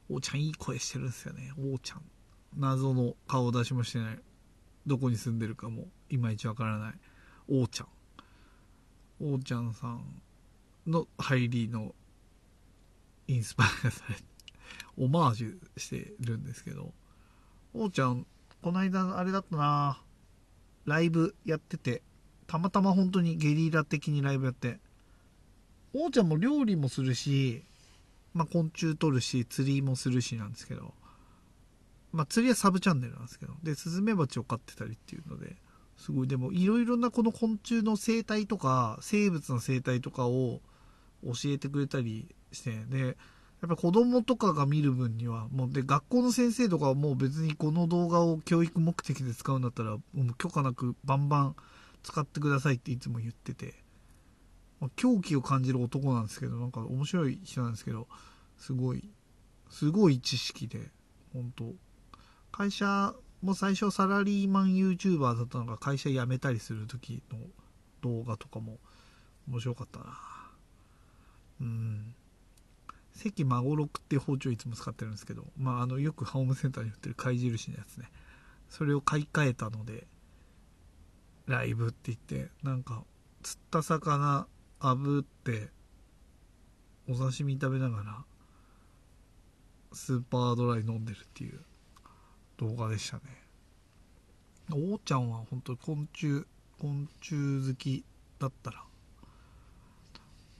[0.08, 1.52] おーちゃんいい声してるんですよね。
[1.58, 2.02] おーちゃん。
[2.56, 4.18] 謎の顔出しもしてない。
[4.86, 6.94] どこに住んでるかもいまいちわからない。
[7.48, 7.88] おーちゃん。
[9.20, 10.22] おーちゃんさん
[10.86, 11.94] の入りの
[13.28, 14.22] インスパイアされて
[14.98, 16.92] オマージュしてるんですけど
[17.74, 18.26] おーちゃん
[18.66, 20.02] この間あれだったな。
[20.86, 22.02] ライブやってて。
[22.48, 24.80] たまたま本当にゲリラ的にライブやって。
[25.94, 27.62] おーちゃんも料理もするし、
[28.34, 30.94] まあ、昆虫取るし釣りもするしなんですけど。
[32.12, 33.52] まあ、釣りはサブチャンネルなんですけど。
[33.62, 35.54] でスズメバチを飼ってたりっていうので。
[35.96, 36.26] すごい。
[36.26, 40.60] でもいろいろなこの昆虫の生態とか生物の生態とかを
[41.22, 42.84] 教えてくれたりして。
[42.86, 43.16] で
[43.66, 51.56] やっぱ子供とかが見る分にはもうで学校の先生とかはもう別にこの動画を教育目的で使うんだったらもう許可なくバンバン
[52.04, 53.74] 使ってくださいっていつも言ってて、
[54.80, 58.06] まあ、狂気を感じる男なんですけどなんか面白い人なんですけど
[58.56, 59.10] すごい
[59.68, 60.90] すごい知識で
[61.32, 61.74] 本当。
[62.52, 67.38] 会社も最初サラリーマン YouTuber だったのが会社辞めたりする時の
[68.00, 68.78] 動画とかも
[69.48, 70.06] 面白かったな。
[71.60, 72.14] うん。
[73.16, 78.10] 関孫六っていう包丁いつも使ってるんですけどまああのよくホームセンターに売ってる貝印のやつね。
[78.68, 80.06] それを買い替えたので
[81.46, 83.04] ライブって言ってなんか
[83.42, 84.46] 釣った魚
[84.80, 85.68] 炙って
[87.08, 88.24] お刺身食べながら
[89.92, 91.60] スーパードライ飲んでるっていう
[92.58, 93.22] 動画でしたね。
[94.72, 96.44] おーちゃんは本当に昆虫
[96.80, 98.04] 昆虫好き
[98.40, 98.82] だったら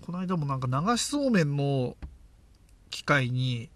[0.03, 1.97] この間もなんか流しそうめんの
[2.97, 3.69] 機械に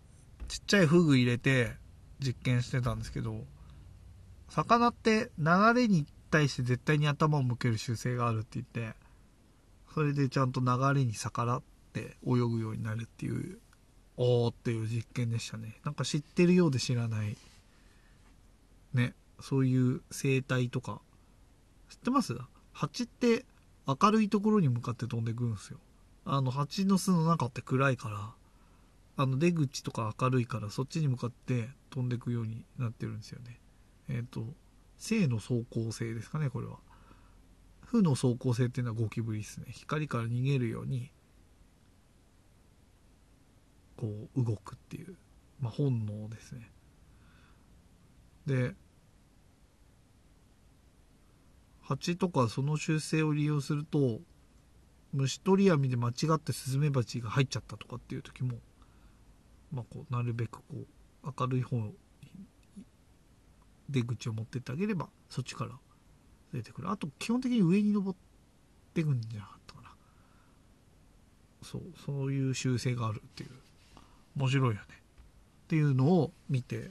[0.49, 1.73] ちっちゃいフグ入れて
[2.21, 3.45] 実験してたんですけど
[4.49, 8.97] 魚って流れに対して絶対に頭を向ける習性があるって言って
[9.93, 10.67] それでちゃんと流
[10.99, 13.59] れに逆らって泳ぐようになるっていう
[14.17, 15.77] おーっていう実験でしたね。
[15.85, 17.37] なんか知ってるようで知らない。
[18.95, 21.03] ねそういう生態とか。
[21.91, 22.39] 知ってます？
[22.73, 23.45] 蜂って
[23.87, 25.79] 明るいところに向かって飛んでくんすよ。
[26.25, 28.31] あの蜂の巣の中って暗いから
[29.21, 33.61] あの出口とか明るいからそっちに向かって飛んでいくようになってるんですよね。
[34.09, 34.47] えっ、ー、と
[34.97, 36.79] 正の走行性ですかねこれは。
[37.83, 39.67] 負の走行性っていうのはゴキブリですね。
[39.73, 41.13] 光から逃げるように
[43.99, 45.17] こう動くっていう、
[45.61, 46.71] まあ、本能ですね。
[48.47, 48.75] で
[51.83, 54.21] 蜂とかその習性を利用すると
[55.13, 58.57] 虫取り網で間違ってスズメバチが入っちゃったとかっていう時も、
[59.73, 60.87] まあ、こうなるべくこう
[61.41, 61.95] 明るい方に
[63.89, 65.73] 出口を持ってってあげればそっちから
[66.53, 66.91] 出てくる。
[66.91, 68.19] あと基本的に上に登っ
[68.95, 69.89] てくんじゃなかったかな。
[71.63, 73.51] そうそういう習性があるっていう。
[74.37, 74.81] 面白いよね。
[74.81, 76.91] っていうのを見て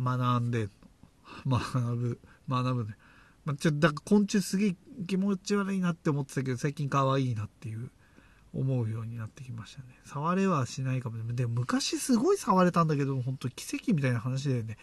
[0.00, 0.68] 学んで
[1.46, 2.96] 学ぶ学ぶね。
[3.44, 4.76] まあ、ちょだから昆虫すげえ
[5.06, 7.90] 気持ち悪いなって思ってたけど最近可愛いなっていう
[8.54, 9.88] 思うようになってきましたね。
[10.04, 14.78] 触れはしないかもでも昔すごい触れたんだけど本当奇跡みたいな話だよね。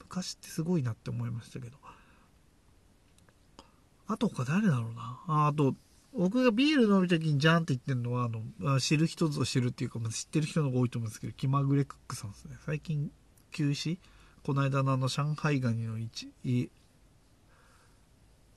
[0.00, 1.76] 昔ってすごいなって思いましたけど。
[4.08, 5.20] あと他誰だろうな。
[5.26, 5.74] ああと
[6.12, 12.56] 僕がビール飲む時にジャンって言ってるのはあの知る人ぞ知るっていうか、ま、知ってる人の方が多いと思うんですけど気まぐれクックさんですね。
[12.66, 13.10] 最近
[13.52, 13.98] 休止？
[14.42, 16.30] この間のあの上海ガニの一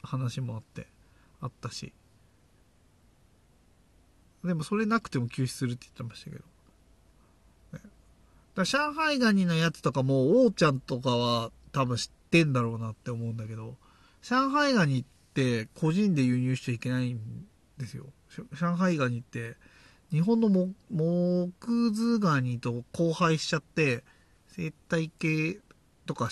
[0.01, 0.87] 話もあって
[1.39, 1.93] あったし。
[4.45, 6.43] でもそれなくても休止するって言ってましたけど、
[7.73, 7.79] ね、
[8.55, 13.75] だ上海ガニのやつとかも王ちゃんとかは多分知ってんだろうなって思うんだけど
[14.21, 17.19] 上海ガニって個人で輸入しちゃいけないん
[17.77, 18.05] ですよ。
[18.53, 19.55] 上海ガニって
[20.11, 24.03] 日本のモクズガニと交配しちゃって
[24.47, 25.59] 生態系
[26.05, 26.29] とか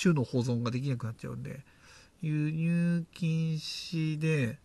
[0.00, 1.60] 種の保存ができなくなっちゃうんで
[2.22, 4.58] 輸入禁止で、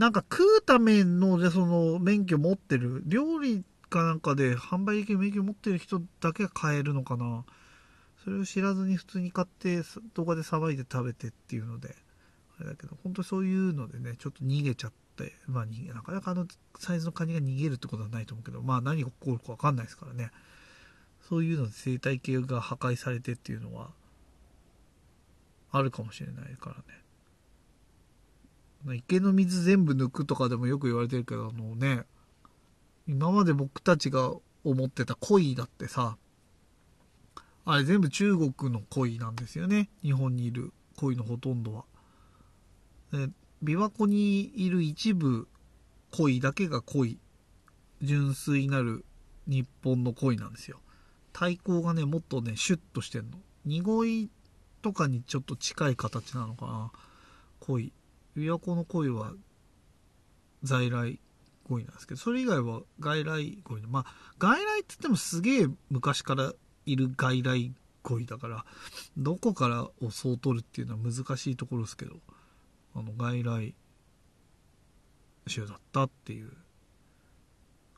[0.00, 7.44] なんか食うための、で、その、免許持ってる、料理かなんかで販売できる免許持ってる人だけが買えるのかな。
[8.24, 9.82] それを知らずに普通に買って、
[10.14, 11.94] 動画でさばいて食べてっていうので、
[12.60, 16.46] あれだけど本当そういうのでねちょっと逃げちゃってまあ逃げなかなかあの
[16.78, 20.30] サイズのカニが逃げるってことはないと思うけどまあ何が起こるか分かんないですからね
[21.28, 23.90] そういうので生態系が破壊されてっていうのは
[25.72, 26.82] あるかもしれないからね
[28.94, 32.04] 池の水全部抜くとかでもよく言われてるけどあのね
[33.06, 34.32] 今まで僕たちが
[34.64, 36.16] 思ってた鯉だってさ
[37.64, 41.84] あれ全部中国の鯉なんですよね日本にいる鯉のほとんどは。
[43.12, 45.48] 琵琶湖にいる一部
[46.12, 47.18] 鯉だけが鯉
[48.02, 49.04] 純粋なる
[49.46, 50.80] 日本の鯉なんですよ。
[51.32, 53.38] 体高がねもっとねシュッとしてんの。
[53.64, 54.30] 濁い
[54.82, 56.92] とかにちょっと近い形なのかな
[57.60, 57.92] 鯉。
[58.40, 59.32] 琵琶湖の鯉は
[60.62, 61.20] 在来
[61.68, 64.04] 鯉なんですけどそれ以外は外来鯉まあ
[64.38, 66.52] 外来って言ってもすげえ昔から
[66.86, 67.72] いる外来
[68.02, 68.64] 鯉だから
[69.16, 72.16] どこからをそう取るっていうのは難しいところですけど
[72.94, 73.74] あの外来
[75.52, 76.50] 種だったっていう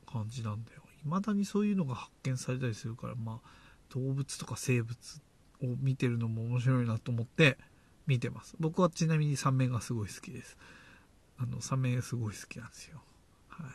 [0.05, 0.81] 感じなんだよ。
[1.03, 3.49] 未だにそういうのが発見されたりするからまあ
[3.89, 5.21] 動物とか生物
[5.61, 7.57] を見てるのも面白いなと思って
[8.07, 8.55] 見てます。
[8.59, 10.57] 僕はちなみにサメがすごい好きです。
[11.37, 13.01] あのサメすごい好きなんですよ。
[13.47, 13.67] はい。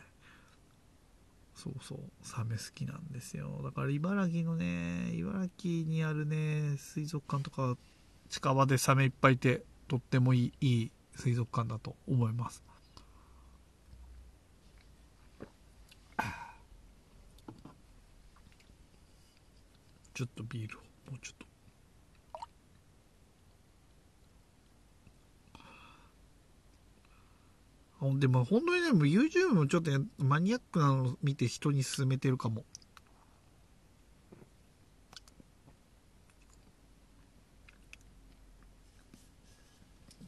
[1.55, 1.99] そうそう。
[2.23, 3.61] サメ好きなんですよ。
[3.65, 7.77] だから茨城のね茨城にあるね水族館とか
[8.29, 12.63] 近場でサメいっぱいいてとってもいいいい水族館だと思います。
[20.19, 21.48] ちょっとビールをもうちょっと。
[27.99, 32.65] ほんでも本当にね、もう YouTube もちょっとマニアックなの見て人に勧めてるかも。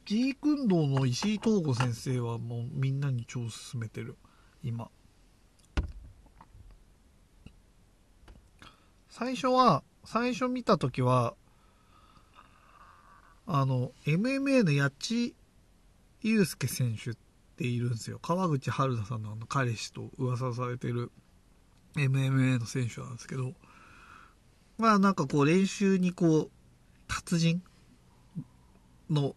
[0.05, 4.17] ジークンドーの石井東吾先生はもうみんなに超勧めてる。
[4.65, 4.91] 今。
[9.09, 11.35] 最初は、最初見た時は、
[13.47, 15.35] あの、MMA の八千
[16.23, 17.30] 祐介選手って
[17.61, 18.19] ているんですよ。
[18.23, 21.13] 川口春奈さんのあの彼氏と噂されてる
[21.95, 23.53] MMA の選手なんですけど
[24.79, 26.51] まあなんかこう練習にこう
[27.07, 27.63] 達人
[29.11, 29.35] の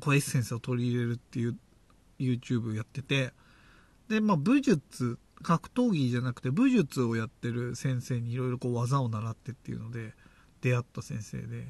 [0.00, 1.58] こうエッセンスを取り入れるっていう
[2.18, 3.32] YouTube やってて
[4.08, 10.14] でまあ武術格闘技じゃなくて武術をやってる先生にいろいろこう技を習ってっていうので
[10.62, 11.66] 出会った先生で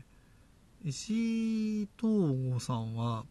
[0.84, 3.24] 石井東吾さんは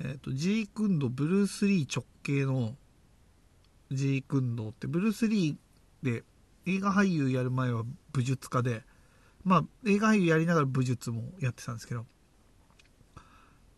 [0.00, 2.74] えっ、ー、と、ジークンド、ブルース・リー直系の
[3.90, 6.24] ジークンドって、ブルース・リーで
[6.66, 8.82] 映画俳優やる前は武術家で、
[9.44, 12.06] まあ、映画俳優やりながら武術もやってたんですけど、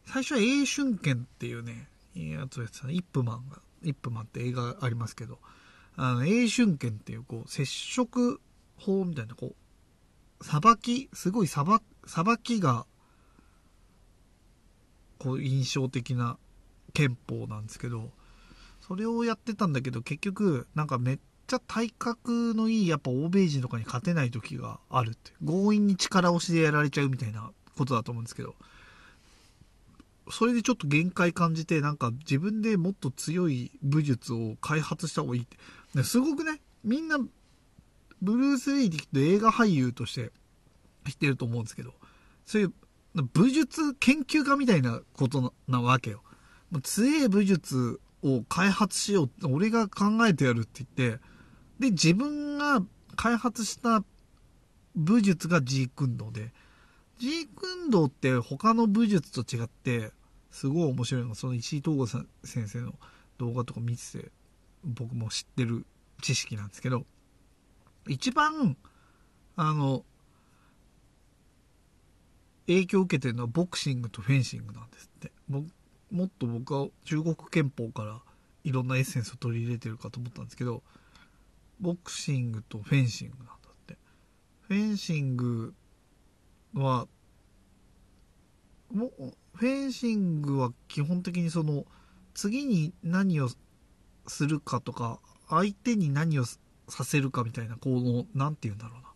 [0.06, 5.38] 最初は英春剣っていうね、やつをやってたイップマンが、イップマンって映画ありますけど、
[5.96, 8.40] あの、英春剣っていう、こう、接触
[8.76, 9.54] 法みたいな、こ
[10.40, 12.86] う、さばき、すごいさば、さばきが
[15.22, 16.36] こう印象的な
[16.94, 18.10] 憲法なんですけど
[18.80, 28.54] それをやってたんだけど結局なんかめっちゃ体格のいいやっぱ欧米人とかに勝てない時があるって強引に力押しでやられちゃうみたいなことだと思うんですけど。
[30.30, 36.02] それでちょっと限界感じてなんか自分でもっと強い武術を開発した方がいいって。
[36.04, 37.18] すごくねみんな
[38.22, 40.30] ブルース・リーって映画俳優として
[41.10, 41.92] 知ってると思うんですけど
[42.46, 42.72] そういう
[43.14, 46.22] 武術研究家みたいなことなわけよ。
[46.82, 51.20] 強え武術を開発しようって俺が考えてやるって言って、
[51.78, 52.82] で、自分が
[53.16, 54.02] 開発した
[54.94, 56.52] 武術がジークンドーで、
[57.18, 60.12] ジークンドーって他の武術と違って、
[60.50, 62.26] すごい面白いのが、その石井東吾先
[62.68, 62.94] 生の
[63.38, 64.30] 動画とか見てて、
[64.84, 65.86] 僕も知ってる
[66.22, 67.04] 知識なんですけど、
[68.08, 68.76] 一番、
[69.56, 70.04] あの、
[72.66, 75.32] 影響を受けてるのはボクシングとフェンシングなんですって。
[75.48, 75.64] も
[76.10, 78.20] もっと僕は中国憲法から
[78.64, 80.82] いろんなエッセンスを取り入れてるかと思ったんですけど
[81.80, 83.96] ボクシングとフェンシングなんだって。
[84.68, 85.74] フェンシング
[86.74, 87.08] は
[88.92, 89.10] も
[89.54, 91.86] フェンシングは基本的にその
[92.34, 93.48] 次に何を
[94.26, 99.11] するかとか相手に何をさせるかみたいなこの何て言うんだろうな。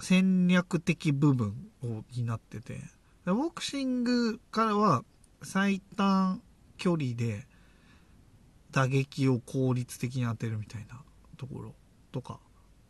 [0.00, 2.80] 戦略的部分を担ってて
[3.24, 5.04] ボクシングからは
[5.42, 6.42] 最短
[6.76, 7.46] 距離で
[8.70, 11.00] 打撃を効率的に当てるみたいな
[11.36, 11.74] ところ
[12.12, 12.40] とか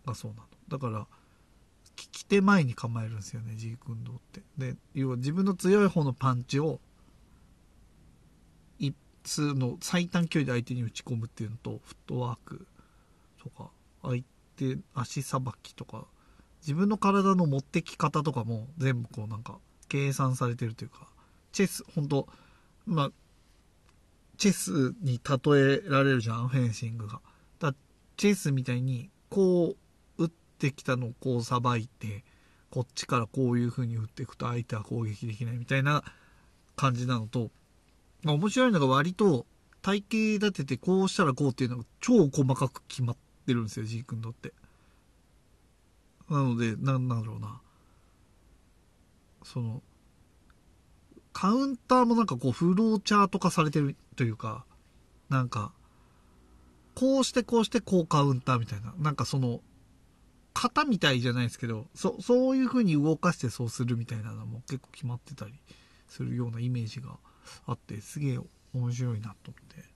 [0.07, 1.07] がそうなのだから
[1.97, 4.43] 利き手前に構えるんですよね、ジーク運動って。
[4.59, 6.81] で、要は自分の強い方のパンチを、
[8.79, 12.67] 一通の最短距離で相手に打ち込むっていうのと、フットワーク
[13.43, 13.71] とか、
[14.03, 14.23] 相
[14.57, 16.07] 手、足さばきとか、
[16.65, 19.59] 自分の体の持ってき方とかも全部こうなんか
[19.89, 21.07] 計算されてるというか、
[21.53, 22.27] チェス、本当
[22.87, 23.11] まあ、
[24.39, 27.21] チェスに例えられるじゃん、フェンシングが。
[27.61, 27.75] だ
[28.17, 29.77] チェスみたいに、こ
[30.19, 32.25] う、打ってきたのをこうさばいて、
[32.71, 36.03] こっちからこういう風に打っていくと相手は攻撃できないみたいな
[36.77, 37.51] 感じなのと、
[38.23, 39.47] まあ、面白いのが割と
[39.81, 44.53] 体系立ててこうしたらこうっていうのが超細かく決まってるんですよ、G 君とって。
[46.31, 47.61] なので、なんだろうな。
[49.43, 49.83] その、
[51.33, 54.65] カウンターもなんかこう、フローチャート化されてるというか、
[55.29, 55.73] なんか、
[56.95, 58.95] こうしてこうしてこうカウンターみたいな。
[58.99, 59.61] なんかその、
[60.55, 65.53] 型みたいじゃないですけど、そ、そういう風に動かしてそうするみたいなのも結構決まってたり
[66.09, 67.19] するようなイメージが
[67.67, 68.39] あって、すげえ
[68.73, 69.94] 面白いなと思って。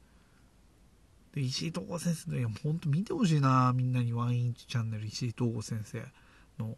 [1.40, 6.04] 石井東吾先生の、いや、ほんと見てほしいな、みんなにワンインチチャンネル石井東吾先生
[6.58, 6.76] の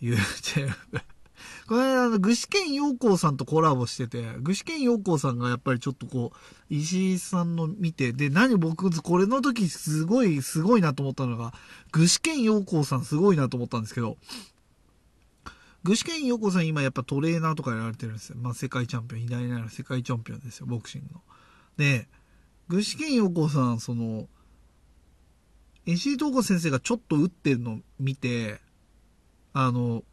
[0.00, 0.72] YouTube。
[1.66, 11.54] この間、あの、具志堅陽光さんとコラボしてて、具志堅陽光さんがやっぱりちょっとこう、石井さんの見て、で、何僕、これの時すごい、すごいなと思ったのが、
[11.92, 14.18] 具志堅陽光さんすごいなと思ったんですけど、
[15.84, 18.36] 具志堅陽子さん今やっぱトレーナーとかやられてるんですよ。
[18.38, 21.22] まあ世界チャンピオン、偉大なる世界チャンピオンですよ、ボクシングの。
[21.76, 22.08] で、
[22.68, 24.28] 具志堅陽子さん、その、
[25.86, 28.60] 石井東子先生がちょっと打ってるのを見て、
[29.54, 30.04] あの、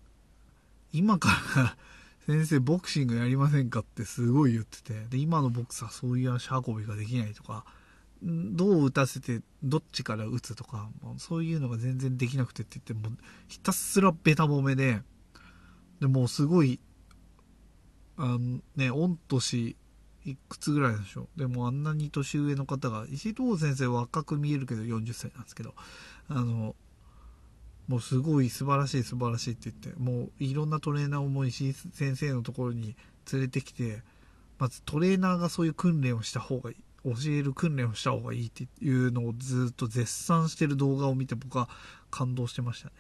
[0.94, 1.78] 今から
[2.26, 7.66] 先生ボクシングやりませんかってすごい言ってて、で、今のボクサーそういう足運びができないとか、
[8.24, 13.16] どう打たせてどっちから打つとか、そういうのが全然できなくてって言っても
[13.50, 15.02] ひたすらベタ褒めで、
[16.00, 16.80] でもうすごい、
[18.16, 19.76] あのね、御年
[20.26, 21.40] いくつぐらいでしょう？
[21.40, 25.74] でもあんなに年上の方が、石井東先生若く見えるけど40歳なんですけど、
[26.28, 26.76] あの、
[27.88, 32.96] もうすごい素晴らしい素晴らしいって言って、もういろんなトレーナーをも石井先生のところに
[33.32, 34.02] 連れてきて、
[34.58, 36.78] まずトレーナーがそういう訓練をした方がいい。
[37.04, 41.70] 教える訓練をした方がいいっていうのをずっと絶賛してる動画を見て僕は
[42.10, 42.94] 感動してましたね。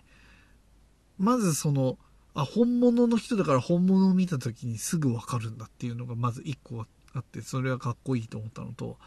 [1.17, 1.97] まずその、
[2.36, 6.88] あ、本物の人だから本物を見た時にすぐわかるんだっていうのがまず一個あっ
[7.24, 8.97] て、それはかっこいいと思ったのと、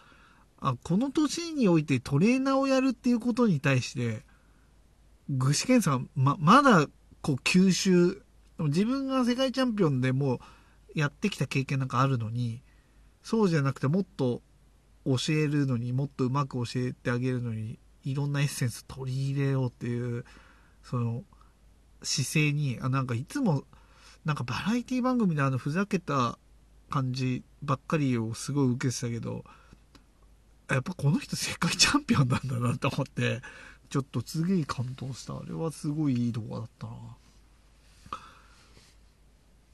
[0.61, 4.23] あ、この年においてトレーナーをやるっていうことに対して、
[5.29, 6.87] 具志堅さん、ま、まだ、
[7.21, 8.23] こう、吸収、
[8.59, 10.39] 自分が世界チャンピオンでもう
[10.95, 12.63] やってきた経験なんかあるのに、
[13.23, 14.43] そうじゃなくてもっと
[15.05, 20.25] 教えるのにもっとうまく教えてあげるのにいろんなエッセンス取り入れようっていう
[20.83, 21.25] その
[22.03, 23.65] 姿勢にあなんかいつも
[24.25, 26.39] なんかバラエティ番組であのふざけた
[26.91, 29.45] 感じばっかりをすごい受けてたけど
[30.71, 33.41] やっぱこの人世界チャンピオンなんだなと思って
[33.89, 35.35] ちょっとすげえ感動した。
[35.35, 36.93] あれはすごいいい動画だったな。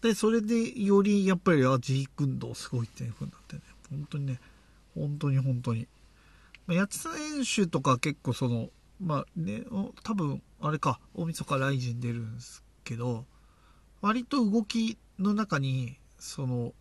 [0.03, 3.63] でそれでよりやっぱりあジーク運動すごいっていう風になってね。
[3.91, 4.41] 本当にね
[4.95, 5.89] 本当に本当に。
[6.67, 9.65] まあ、八千選手とか結構その、まあね、
[10.03, 13.27] 多分、あれか、大晦日ライジン出るんですけど、
[14.01, 16.73] 割と動きの中に、その、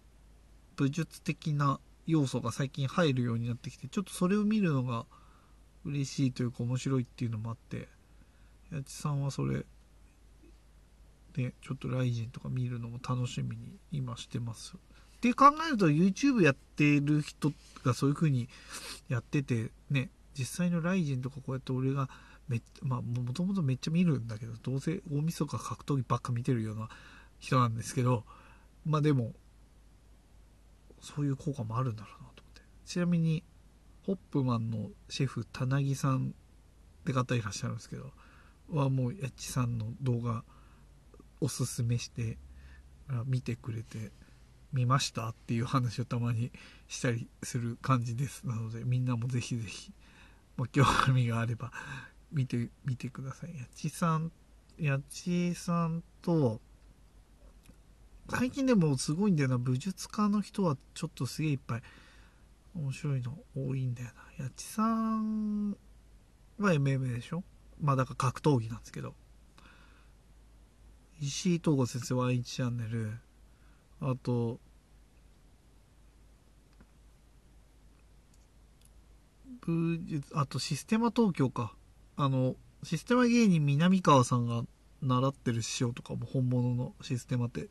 [0.76, 5.06] 武術的な要素が最近入るようになってきて、ちょっとそれを見るのが
[5.86, 7.88] 嬉しいというか面白いっていうのもあって、
[8.72, 9.66] 八千さんはそれ、
[11.34, 14.76] で、ちょっとライジンとか見るのも楽しみに今してます。
[14.76, 17.54] って考えると YouTube やってる人
[17.86, 18.50] がそういう風に
[19.08, 22.10] やっててね実際のライジンとかこうやって俺が
[22.50, 26.90] めまあもともとめっちゃ見るんだけどどうせ大晦日格闘技ばっか見てるような
[27.40, 28.26] 人なんですけど
[28.86, 29.32] まあでも
[31.04, 33.44] そういう効果もあるんだろうなと思ってちなみに
[34.06, 36.34] ホップマンのシェフ田凪さん
[37.02, 38.12] って方いらっしゃるんですけど
[38.72, 40.44] はもうやっちさんの動画
[41.42, 42.38] おすすめして
[43.26, 44.12] 見てくれて
[44.74, 46.52] 見ましたっていう話をたまに
[46.88, 48.46] したりする感じです。
[48.48, 49.94] なので、みんなもぜひぜひ、
[50.58, 50.84] ま興
[51.14, 51.72] 味があれば、
[52.32, 53.56] 見てみてください。
[53.56, 54.32] やっちさん、
[54.80, 56.60] やっちさんと、
[58.30, 59.58] 最近でもすごいんだよな。
[59.58, 61.82] 武術家の人はちょっとすげえいっぱい
[62.76, 64.46] 面白いの多いんだよな。
[64.46, 65.72] やちさん
[66.58, 67.44] は MMA でしょ？
[67.82, 69.14] まあだから格闘技なんですけど。
[71.22, 73.14] 石井東吾先生は1チャンネル。
[74.02, 74.60] あと
[79.62, 81.76] 武術、あとシステマ東京か。
[82.18, 84.64] あの、システマ芸人南川さんが
[85.02, 87.70] 習ってる師匠とかも本物のシステマって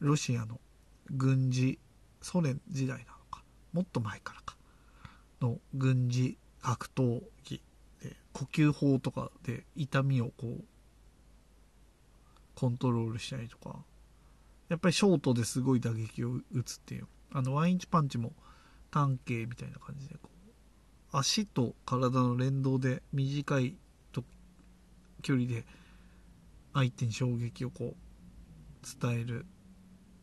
[0.00, 0.60] ロシアの
[1.10, 1.78] 軍事
[2.20, 3.42] ソ連時代なのか
[3.72, 4.56] もっと前からか
[5.40, 7.62] の軍事格闘技
[8.02, 10.64] で呼吸法とかで痛みをこう
[12.54, 13.76] コントロールしたりとか
[14.68, 18.32] やっぱりショートですごい打撃を打つっていうあのワンインチパンチも
[18.90, 20.30] 単形みたいな感じでこ
[21.12, 23.76] う足と体の連動で短い
[25.22, 25.64] 距離で
[26.74, 29.46] 相手に衝撃をこう伝える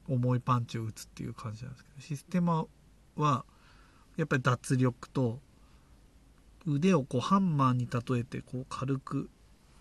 [0.08, 2.66] 重いパンチを打つっていう感じなんですけどシステマ
[3.16, 3.46] は
[4.18, 5.40] やっぱり脱力と
[6.66, 9.30] 腕をこうハンマーに例えてこう軽く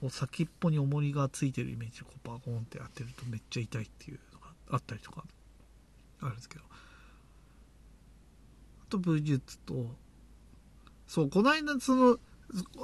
[0.00, 5.24] こう先っぽに重りがついてるイメージでこうバコンって当てるとめっちゃ痛いっていうのがあったりとか
[6.20, 6.64] あるんですけど。
[8.84, 9.94] あと武術と
[11.06, 12.18] そうこの間その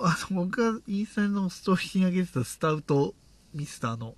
[0.03, 3.14] あの僕がインスタのストーリーに上げてたスタウト
[3.55, 4.14] ミスターの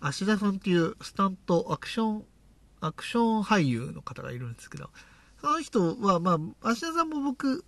[0.00, 2.24] 芦田さんっていうスタントアクション
[2.86, 4.90] アクション俳優の方がいるんですけど
[5.40, 7.64] その人はまあ芦田さんも僕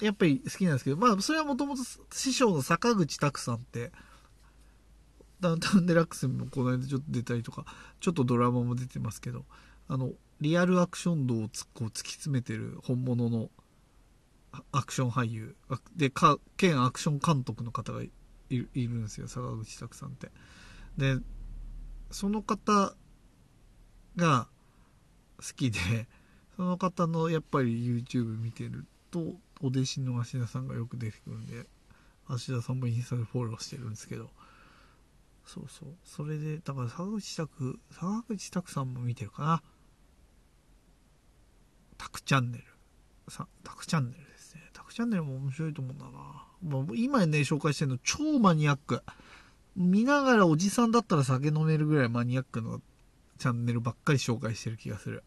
[0.00, 3.92] やっぱり好きなんですけど、まあ、それはもともと師匠の坂口拓さんって、
[5.40, 7.64] ダウンタウンデラックスにもこの間ちょっと出たりとか、
[8.00, 9.44] ちょっとドラマも出てますけど、
[9.88, 10.10] あの、
[10.40, 13.50] リアルアクション度をつこう突き詰めてる本物の
[14.72, 15.56] アクション俳優、
[15.96, 18.10] で、か、兼アクション監督の方がい
[18.50, 20.30] るんですよ、坂口拓さんって。
[20.98, 21.18] で、
[22.10, 22.94] その方
[24.16, 24.48] が
[25.38, 25.78] 好きで、
[26.56, 31.66] その方のやっぱり YouTube 見てると、お弟子の芦田さんがよく出てくるんで
[32.28, 34.30] 芦田さんもインスタでフォローしてるんですけど
[35.46, 35.88] そうそう。
[36.04, 39.62] それでだから坂口拓坂口拓さんも見てるかな。
[41.98, 42.64] タクチャンネル。
[43.28, 44.62] さタクチャンネルですね。
[44.72, 46.10] タクチャンネルも面白いと思うんだな。
[46.62, 49.02] もう今ね紹介してるの超マニアック。
[49.76, 52.80] 見ながらおじさんだったら酒飲めるぐらいマニアックの
[53.38, 55.22] チャンネルばっかり紹介してる気がする。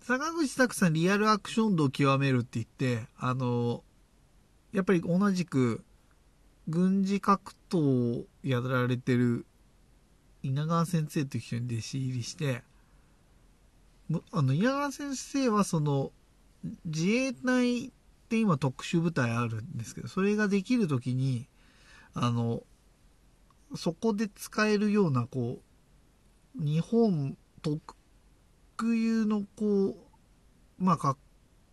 [0.00, 3.84] 坂口拓さんリアルアクション度を極めるって言って、あの、
[4.72, 5.84] やっぱり同じく
[6.68, 9.46] 軍事格闘をやられてる
[10.42, 12.62] 稲川先生という人に弟子入りして、
[14.32, 16.12] あの、稲川先生はその、
[16.84, 17.90] 自衛隊っ
[18.28, 21.46] て今特殊部隊あるんですけど、それができる時に、
[22.14, 22.62] あの、
[23.76, 25.69] そこで使えるような、こう、
[26.54, 29.94] 日本特有のこう
[30.78, 31.16] まあか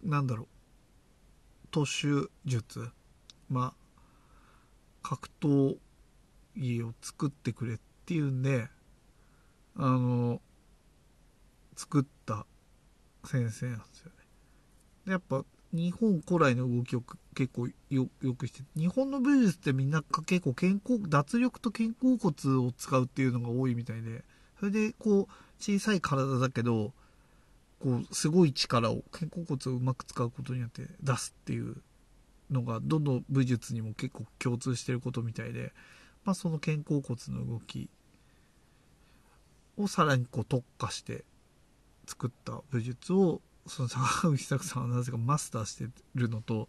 [0.03, 0.47] なんだろう。
[1.71, 2.89] 突襲術。
[3.49, 4.01] まあ
[5.01, 5.78] 格闘
[6.57, 8.67] 技を作ってくれっていうんで
[9.78, 10.41] あの
[11.75, 12.45] 作った
[13.23, 14.11] 先生なんですよね。
[15.05, 17.03] でやっぱ日本古来の動きを
[17.36, 24.23] 結構よよくして日本の武術ってみんな結構肩甲脱力と肩甲骨を使うっていうのが多いみたいで。
[24.60, 25.28] それでこう
[25.60, 26.93] 小さい体だけど
[27.80, 31.78] こうすごい力を肩甲骨をうまく使うことによって出すっていう
[32.49, 35.74] のがどの武術にも結構共通してることみたいで、
[36.24, 37.89] まあ、その肩甲骨の動き
[39.78, 41.24] をさらにこう特化して
[42.08, 46.68] 作った武術をその坂口拓さんはなぜかマスターしてるのと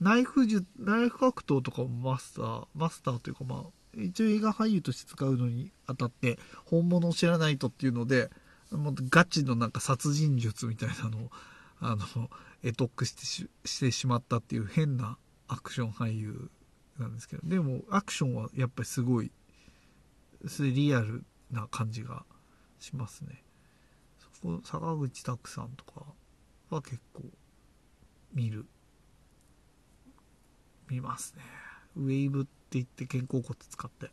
[0.00, 8.30] ナイフ術ナイフ格闘とかもマスターマスターというかまあ一応映画俳優として使うのにあたって本物を知らないとっていうので
[8.70, 11.30] もうガチのなんか殺人術みたいなのを
[11.80, 12.30] あの
[12.62, 15.16] 得得してししてしまったっていう変な
[15.48, 16.50] アクション俳優
[16.98, 19.32] なんですけどでもアクションはやっぱりすごい
[20.58, 22.24] リアルな感じが
[22.78, 23.42] しますね。
[24.18, 26.04] そこ坂口拓さんとか
[26.70, 27.24] は結構
[28.32, 28.66] 見る。
[30.88, 31.42] 見ますね。
[31.96, 34.10] ウェーブってって言って肩甲骨使って。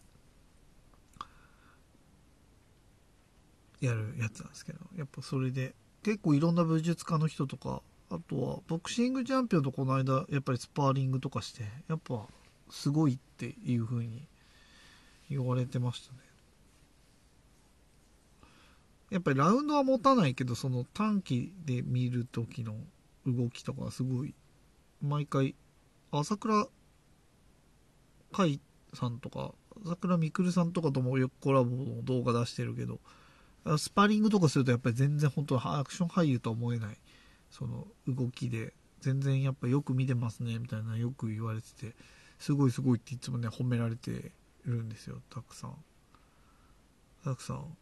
[3.80, 4.80] やるやつなんですけど。
[4.98, 5.76] やっぱそれで。
[6.02, 12.26] 結構いろんな武術家の人とかあとはボクシングチャンピオンとこの間やっぱりスパーリングとかしてやっぱ
[12.70, 14.26] すごいっていう風に
[15.30, 16.20] 言われてましたね。
[19.10, 22.76] やっぱりラウンドは持たないけどその短期で見る時の
[23.26, 24.34] 動きとかすごい
[25.02, 25.56] 毎回
[26.12, 26.68] 朝倉
[28.32, 28.60] 海
[28.94, 29.54] さんとか
[29.86, 33.00] 朝倉未来さんとかともよくコラボの動画出してるけど
[33.78, 36.98] スパーリングとかするとやっぱり全然本当アクション俳優とは思えない。
[37.50, 41.96] その動きで全然やっぱよく見てますねみたいなよく言われてて
[42.40, 44.32] すごいすごいっていつもね褒められて
[44.66, 45.76] るんですよたくさん。
[47.24, 47.78] たくさん。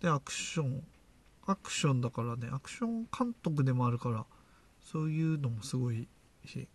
[0.00, 0.84] でアクション。
[1.46, 4.24] アクションだからねアクション監督でもあるから
[4.84, 6.06] そういうのもすごい
[6.44, 6.68] し、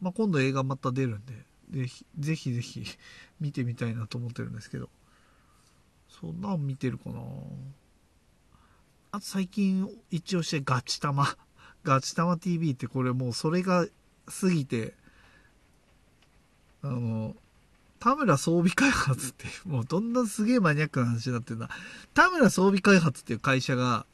[0.00, 1.88] まあ、今度映画また出るんで
[2.18, 2.84] ぜひぜひ
[3.40, 4.88] 見てみたいなと思ってるんですけど。
[6.20, 7.20] そんなん見てるかな。
[9.10, 11.26] あと最近一応してガチ玉。
[11.82, 13.86] ガチ玉 TV ってこれもうそれが
[14.40, 14.94] 過ぎて
[16.82, 17.36] あの
[17.98, 21.68] 田村装備開発って もうどんなすげえマニアックな話になってるんだ。
[22.14, 24.06] 田村装備開発っていう会社が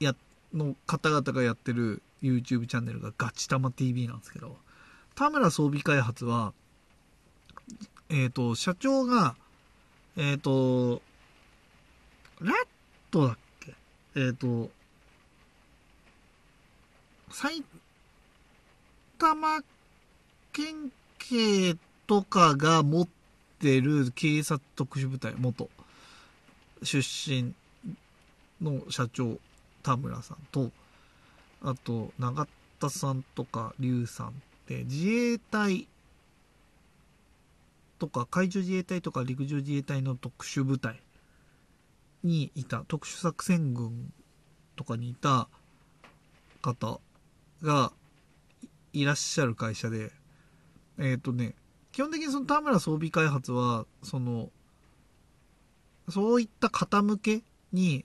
[0.00, 0.16] や
[0.54, 4.58] の方々がやってる YouTube チャンネルがガチ玉 TV なんですけど。
[5.16, 6.52] 田村装備開発は
[8.08, 9.34] えっ、ー、と社長が
[10.16, 11.02] えっ、ー、と
[12.40, 12.54] ラッ
[13.10, 13.74] トだっけ？
[14.14, 14.70] えっ、ー、と
[17.30, 17.64] 埼
[19.18, 19.62] 玉
[20.52, 23.08] 県警とかが持っ
[23.58, 25.68] てる警察特殊部隊、元
[26.82, 27.52] 出身
[28.60, 29.38] の社長、
[29.82, 30.70] 田村さんと、
[31.62, 32.46] あと、永
[32.78, 35.86] 田さんとか、龍さんって自衛隊
[38.00, 41.00] とか、海上自衛隊とか陸上自衛隊の特殊部隊
[42.24, 44.12] にいた、特殊作戦軍
[44.74, 45.48] とかにいた
[46.60, 47.00] 方
[47.62, 47.92] が
[48.92, 50.10] いらっしゃる会社で、
[50.98, 51.54] えっ、ー、とね、
[51.92, 54.50] 基本的にその田村装備開発は、その、
[56.08, 57.42] そういった方向け
[57.72, 58.04] に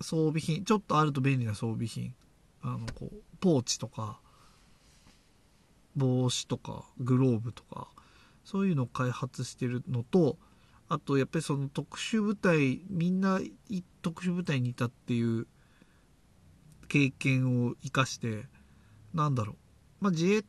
[0.00, 2.14] 装備品、ちょっとあると便利な装備品、
[2.62, 4.20] あの、こう、ポーチとか、
[5.96, 7.88] 帽子とか、グローブとか、
[8.44, 10.38] そういうのを開発してるのと、
[10.88, 13.40] あと、やっぱりその特殊部隊、みんな
[14.02, 15.46] 特殊部隊にいたっていう
[16.88, 18.46] 経験を生かして、
[19.14, 19.56] なんだろう。
[20.04, 20.44] まあ、自衛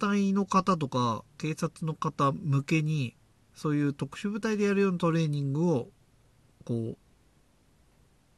[0.00, 3.16] 隊の方とか警察の方向けに
[3.54, 5.88] そういう特殊部隊でやるようなトレーニングを
[6.64, 6.98] こう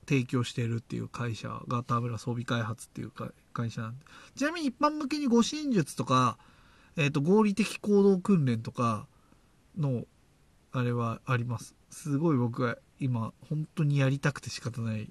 [0.08, 3.12] 提供してるっていう会社が田村装備開発っていう
[3.52, 4.04] 会社なんで
[4.34, 6.38] ちなみに一般向けに護身術とか、
[6.96, 9.06] えっ、ー、と合理的行動訓練とか
[9.78, 10.04] の
[10.72, 11.74] あれはあります。
[11.90, 15.10] すごい僕は今本当にやりたくて仕方ない。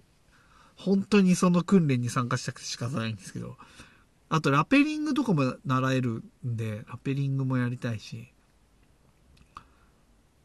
[0.76, 3.58] 本当にその訓練に参加したくて仕方ないんですけど。
[4.34, 8.32] あと、ラペリングとかも習えるんで、ラペリングもやりたいし、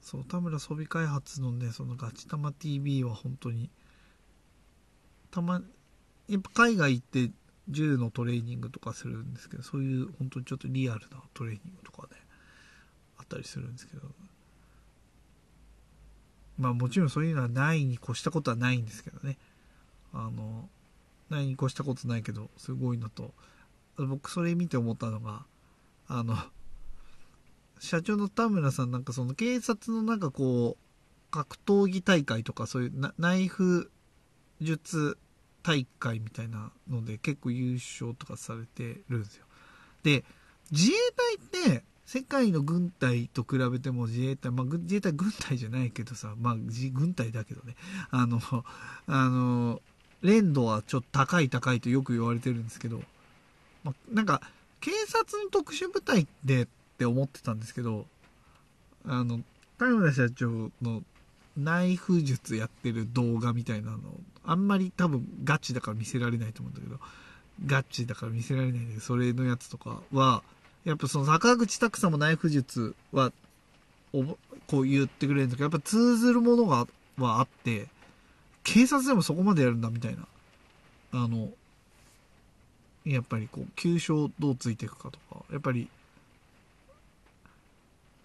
[0.01, 3.71] そう、田村装備開発のね、そのガチ玉 TV は本当に、
[5.31, 5.63] たま、
[6.27, 7.31] やっぱ海外行って
[7.69, 12.21] 銃のトレーニングとかするんですけど、そういう本当にちょっとリアルなトレーニングとかね、
[13.19, 14.03] あったりするんですけど、
[16.59, 19.37] まあもちろんそういうのはないに越したことはないんですけどね。
[20.13, 20.69] あの、
[21.29, 23.35] ないに越したことないけど、すごいのと、
[23.99, 25.45] 僕それ見て思ったのが、
[26.09, 26.37] あの、
[27.79, 33.91] 社長の田村さんなんかその警察のなんかこう、格闘技大会とかそういうナイフ
[34.61, 35.19] 術
[35.67, 39.45] 大会みたいなので結構優勝とかされてるんですよ。
[40.05, 40.25] で、
[40.71, 40.95] 自衛
[41.53, 46.57] 隊って世界の軍隊と比べても自衛隊、まあ、自衛隊軍隊じゃないけどさ、まあ、
[46.93, 47.75] 軍隊だけどね、
[48.11, 48.41] あの、
[49.09, 49.83] あの、
[50.23, 53.03] 連度はちょっと高い高いとよく言われてるんですけど、
[53.83, 54.41] まなんか、
[54.81, 58.07] 警察の特殊部隊でって思ってたんですけど、
[59.05, 59.41] あの、
[59.79, 61.03] 田村社長の
[61.57, 63.99] ナイフ術やってる動画みたいなの、
[64.47, 66.99] あんまり多分ガチだから見せられないと思うんだけど、
[67.67, 70.43] ガチだから見せられないんで、それのやつとかは、
[70.85, 73.33] やっぱその坂口拓さんもナイフ術は、
[74.13, 76.87] こう言ってくれるんだけど、やっぱ通ずるものが、
[77.19, 77.89] はあって、
[78.63, 80.27] 警察でもそこまでやるんだみたいな、
[81.13, 81.51] あの、
[83.07, 85.89] やっぱりこう急所どうついていくかとかやっぱり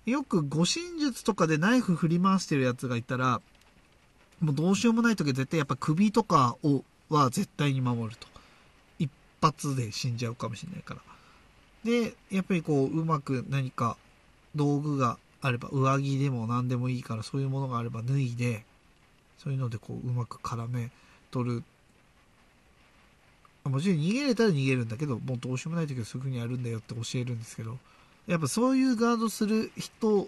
[0.07, 3.41] よく護身術とかでナイフ振り回してるやつがいたら
[4.41, 8.27] もうどうしようもない時は絶対やっぱ首とかをは絶対に守ると。
[8.99, 9.09] 一
[9.41, 11.01] 発で死んじゃうかもしれないから。
[11.83, 13.97] でやっぱりこううまく何か
[14.55, 18.63] 道具があれば上着でも何でもいいからそういうものがあれば脱いで
[19.37, 20.91] そういうのでこううまく絡め
[21.31, 21.63] 取る。
[23.63, 27.77] もちろん逃げれたら逃げるんだけど、もうどうしようもない時はすぐにやるんだよって教えるんですけど、
[28.25, 30.27] やっぱそういうガードする人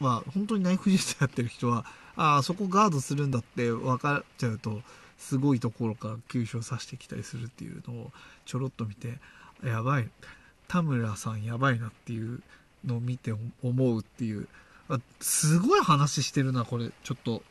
[0.00, 1.86] は、本当にナイフ術やってる人は、
[2.16, 4.82] ああ、そこガードするんだって分かっちゃうと、
[5.18, 8.12] すごいところから急所刺してきたりするっていうのを
[8.44, 9.18] ちょろっと見て、
[9.64, 10.08] やばい、
[10.68, 12.42] 田村さんやばいなっていう
[12.84, 14.48] のを見て思うっていう、
[14.88, 16.90] あすごい話してるな、これ。
[17.02, 17.42] ちょっと、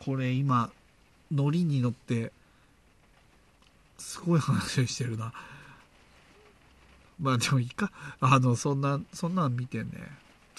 [0.00, 0.70] これ今、
[1.32, 2.32] ノリに乗って、
[3.98, 5.32] すごい話してるな。
[7.20, 7.90] まあでもいいか。
[8.20, 9.90] あの、そんな、そんなん見てね。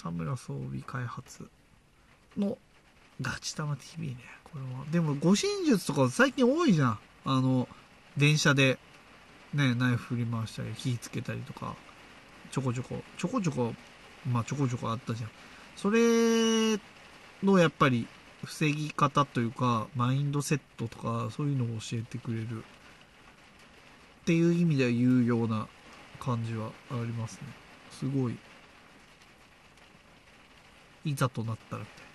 [0.02, 1.48] 田村装備開発
[2.36, 2.58] の
[3.20, 4.16] ガチ玉 TV ね。
[4.44, 4.84] これは。
[4.90, 6.98] でも、護身術とか最近多いじゃん。
[7.24, 7.68] あの、
[8.16, 8.78] 電車で、
[9.54, 11.74] ね、ナイフ振り回したり、火つけたりとか、
[12.50, 13.74] ちょこちょこ、ちょこちょこ
[14.30, 15.30] まあちょこちょこあったじゃん。
[15.76, 16.78] それ
[17.42, 18.06] のやっぱり
[18.44, 22.64] 防ぎ方というか、マインドセットとか、そういうのを教えてくれる
[24.22, 25.68] っていう意味では有用な
[26.18, 27.46] 感じはありますね。
[27.90, 28.36] すごい。
[31.04, 32.05] いざとなったらみたいな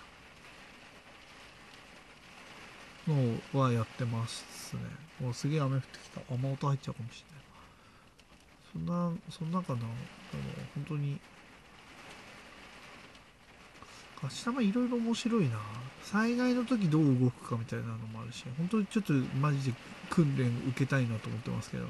[3.53, 4.81] のはやってますね。
[5.19, 6.21] もうすげえ雨降ってきた。
[6.33, 7.41] 雨音入っちゃうかもしれない。
[8.73, 9.79] そんな、そんなかな。
[9.79, 9.89] あの、
[10.75, 11.19] 本当に
[14.23, 15.57] 明日もいろいろ面白いな
[16.03, 19.77] 災害の時どう動くかみたいなのもあるし本当にちょっとマジで
[20.09, 21.89] 訓練受けたいなと思ってますけど、うん、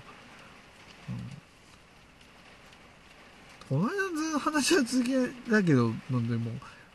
[3.67, 5.11] この間の話は続き
[5.51, 6.51] だけどなんでも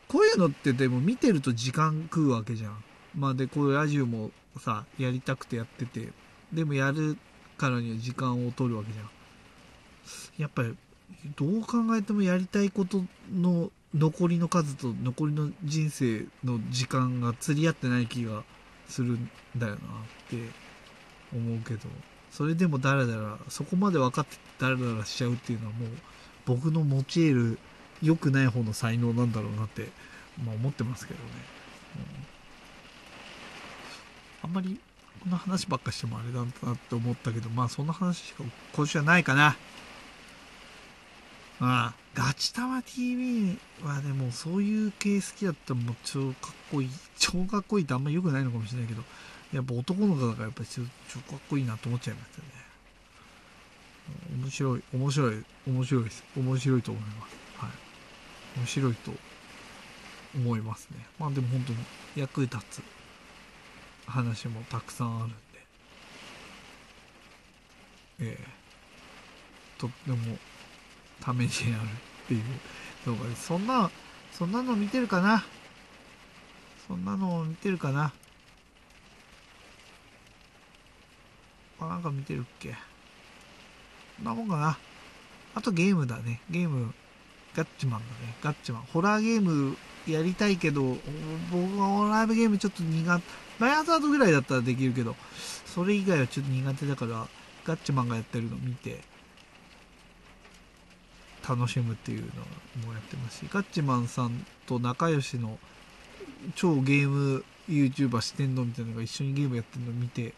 [0.07, 2.83] こういうのってでも見てると時間食うわけじゃん
[3.15, 6.09] まあでこうラジオもさやりたくてやってて
[6.51, 7.17] でもやる
[7.57, 9.09] からには時間を取るわけじゃん。
[10.37, 10.75] やっぱり
[11.35, 13.03] どう考えてもやりたいこと
[13.33, 18.43] の残りの数と残りの人生の時間が釣り合ってない気が
[18.87, 19.79] するんだよなっ
[20.29, 20.37] て
[21.33, 21.89] 思うけど
[22.31, 25.89] それでもダラダラそこまで分かってダラダラしちゃうっていうのはもう
[26.45, 27.59] 僕の持ち得る
[28.01, 29.89] 良くない方の才能なんだろうなって、
[30.43, 31.25] まあ、思ってますけどね、
[31.95, 32.03] うん、
[34.43, 34.79] あんまり
[35.23, 39.57] この話ばっかしてもあれだなって思ったけどまあそんな話しか今週はないかな。
[41.59, 49.01] ああガチタワ TV はでもそういう系好きだったらもう超かっこいい超かっこいいってあんま良くないのかもしれないけど
[49.53, 52.47] やっぱ男の子だからやっぱり超かっこいいなと思っちゃいましたね。
[54.41, 56.23] 面白い面白い面白いです。
[56.35, 57.35] 面白いと思います。
[57.57, 57.69] はい。
[58.59, 59.11] 面白いと
[60.35, 61.05] 思いますね。
[61.19, 61.79] まあでも本当に
[62.15, 62.96] 役立つ。
[64.07, 65.35] 話もたくさんあるんで
[68.19, 68.47] ええ
[69.77, 70.17] とっても
[71.21, 71.83] ためになる
[72.25, 72.43] っていう
[73.05, 73.45] 動画です。
[73.47, 73.91] そんな、
[74.31, 75.45] そんなの見てるかな？
[76.87, 78.11] そんなの見てるかな？
[81.79, 82.75] あ、なんか見てるっけ？
[84.17, 84.77] そんなもんかな？
[85.53, 86.41] あとゲームだね。
[86.49, 86.93] ゲーム、
[87.55, 88.35] ガッチマンだね。
[88.41, 88.81] ガッチマン。
[88.93, 89.77] ホラーゲーム
[90.07, 90.97] やりたいけど、
[91.51, 93.46] 僕はホラーゲームちょっと苦手。
[93.59, 95.15] バイアザードぐらいだったらできるけど、
[95.65, 97.27] それ以外はちょっと苦手だから、
[97.65, 99.01] ガッチマンがやってるの見て、
[101.47, 105.57] 楽しむっていうのもやってますしガッチマンさんと仲良しの
[106.55, 110.33] 超ゲーム YouTuber してんのみたいなのが一緒にゲームやってるのを見て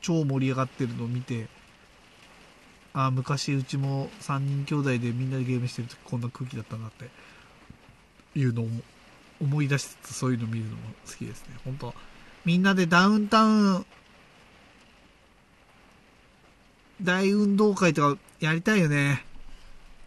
[0.00, 1.48] 超盛り上がってるのを見て
[2.94, 7.10] ああ昔うちも3人兄弟でみんなでゲームしてる時こんな空気だったなって
[8.38, 8.68] いうのを
[9.42, 10.76] 思い出しつつそういうの見るのも
[11.06, 11.56] 好きですね。
[11.64, 11.94] 本当
[12.44, 13.86] みんなでダウンタウン
[17.02, 19.24] 大運動会とかやりたいよね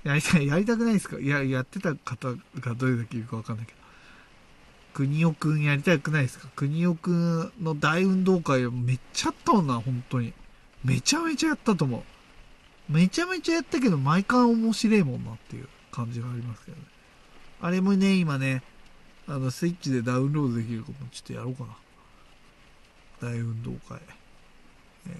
[0.04, 1.20] やりたい、やりたくないですか？
[1.20, 2.30] いや、やってた方
[2.60, 3.78] がどれだけいるかわかんないけど。
[4.94, 6.48] 国尾くんやりたくないですか？
[6.56, 10.34] 国尾くんの大運動会めっちゃあったもんな、本当に。
[10.86, 12.04] めちゃめちゃやったと思う。
[12.90, 16.84] めちゃめちゃやったけど、毎回面白いもんなっていう感じがありますけどね。
[17.60, 18.64] あれもね、今ね、
[19.28, 21.70] あの、スイッチでダウンロードできるかも、ちょっとやろうかな。
[23.22, 23.98] 大運動会。
[23.98, 25.16] ね、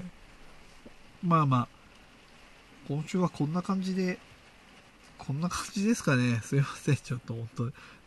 [1.24, 1.68] まあまあ、
[2.88, 4.20] 今週はこんな感じで
[5.18, 6.40] こんな感じですかね。
[6.44, 6.96] すいません。
[6.96, 7.66] ちょっと本当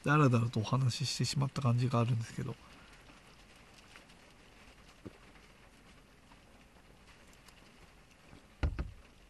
[0.09, 2.55] だらだらとお話ししてしまった感じがあるんですけど。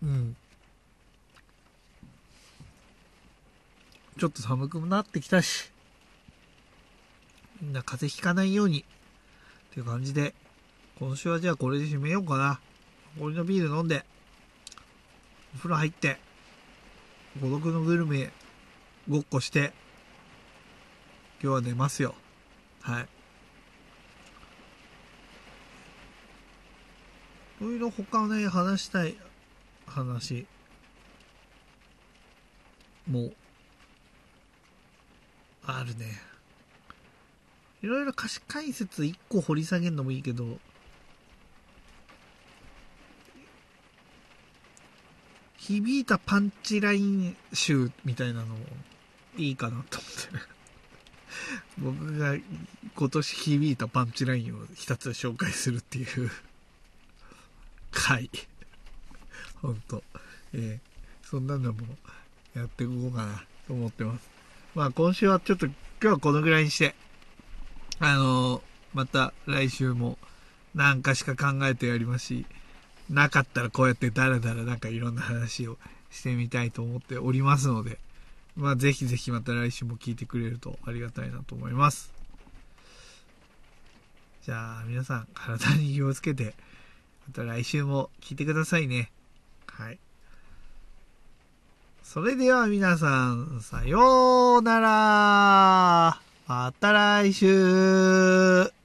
[0.02, 0.36] うん。
[4.18, 5.70] ちょっと寒くなってきたし、
[7.60, 8.84] みんな風邪ひかないように、っ
[9.72, 10.34] ていう感じで、
[11.00, 12.60] 今週はじゃあこれで締めようかな。
[13.16, 14.04] 残りのビール飲んで、
[15.54, 16.18] お風呂入って、
[17.40, 18.30] 孤独のグルメ
[19.08, 19.72] ごっこして、
[21.42, 22.14] 今日は寝ますよ。
[22.82, 23.08] はい。
[27.62, 29.16] いろいろ他ね、話したい
[29.86, 30.46] 話
[33.08, 33.34] もう
[35.64, 36.20] あるね。
[37.82, 40.58] いろいろ歌詞解説1個掘り下げるのもいいけど、
[45.70, 48.56] 響いたパンチライン集みたいなのも
[49.36, 50.50] いいかなと思って
[51.78, 52.36] 僕が
[52.96, 56.28] 今年響いたパンチラインをひたすら紹介するっていう
[57.92, 58.28] 回。
[59.62, 60.02] ほんと。
[60.52, 61.78] えー、そんなのも
[62.54, 64.28] やっていこうかなと思ってます。
[64.74, 66.96] まあ今週はちょっと今日はこのぐらいにして、
[68.00, 68.62] あのー、
[68.92, 70.18] また来週も
[70.74, 72.46] 何かしか考えてやりますし、
[73.10, 75.76] なかったらこうやってダラダラなんかいろんな話を
[76.10, 77.98] してみたいと思っておりますので、
[78.56, 82.12] まあ、ぜひぜひまた来週も聞いてくれるとありがたいなと思います。
[84.44, 86.54] じゃあ、皆さん、体に気をつけて、
[87.28, 89.10] また来週も聞いてくださいね。
[89.66, 89.98] はい。
[92.02, 96.20] それでは皆さん、さようなら。
[96.46, 98.79] また来週。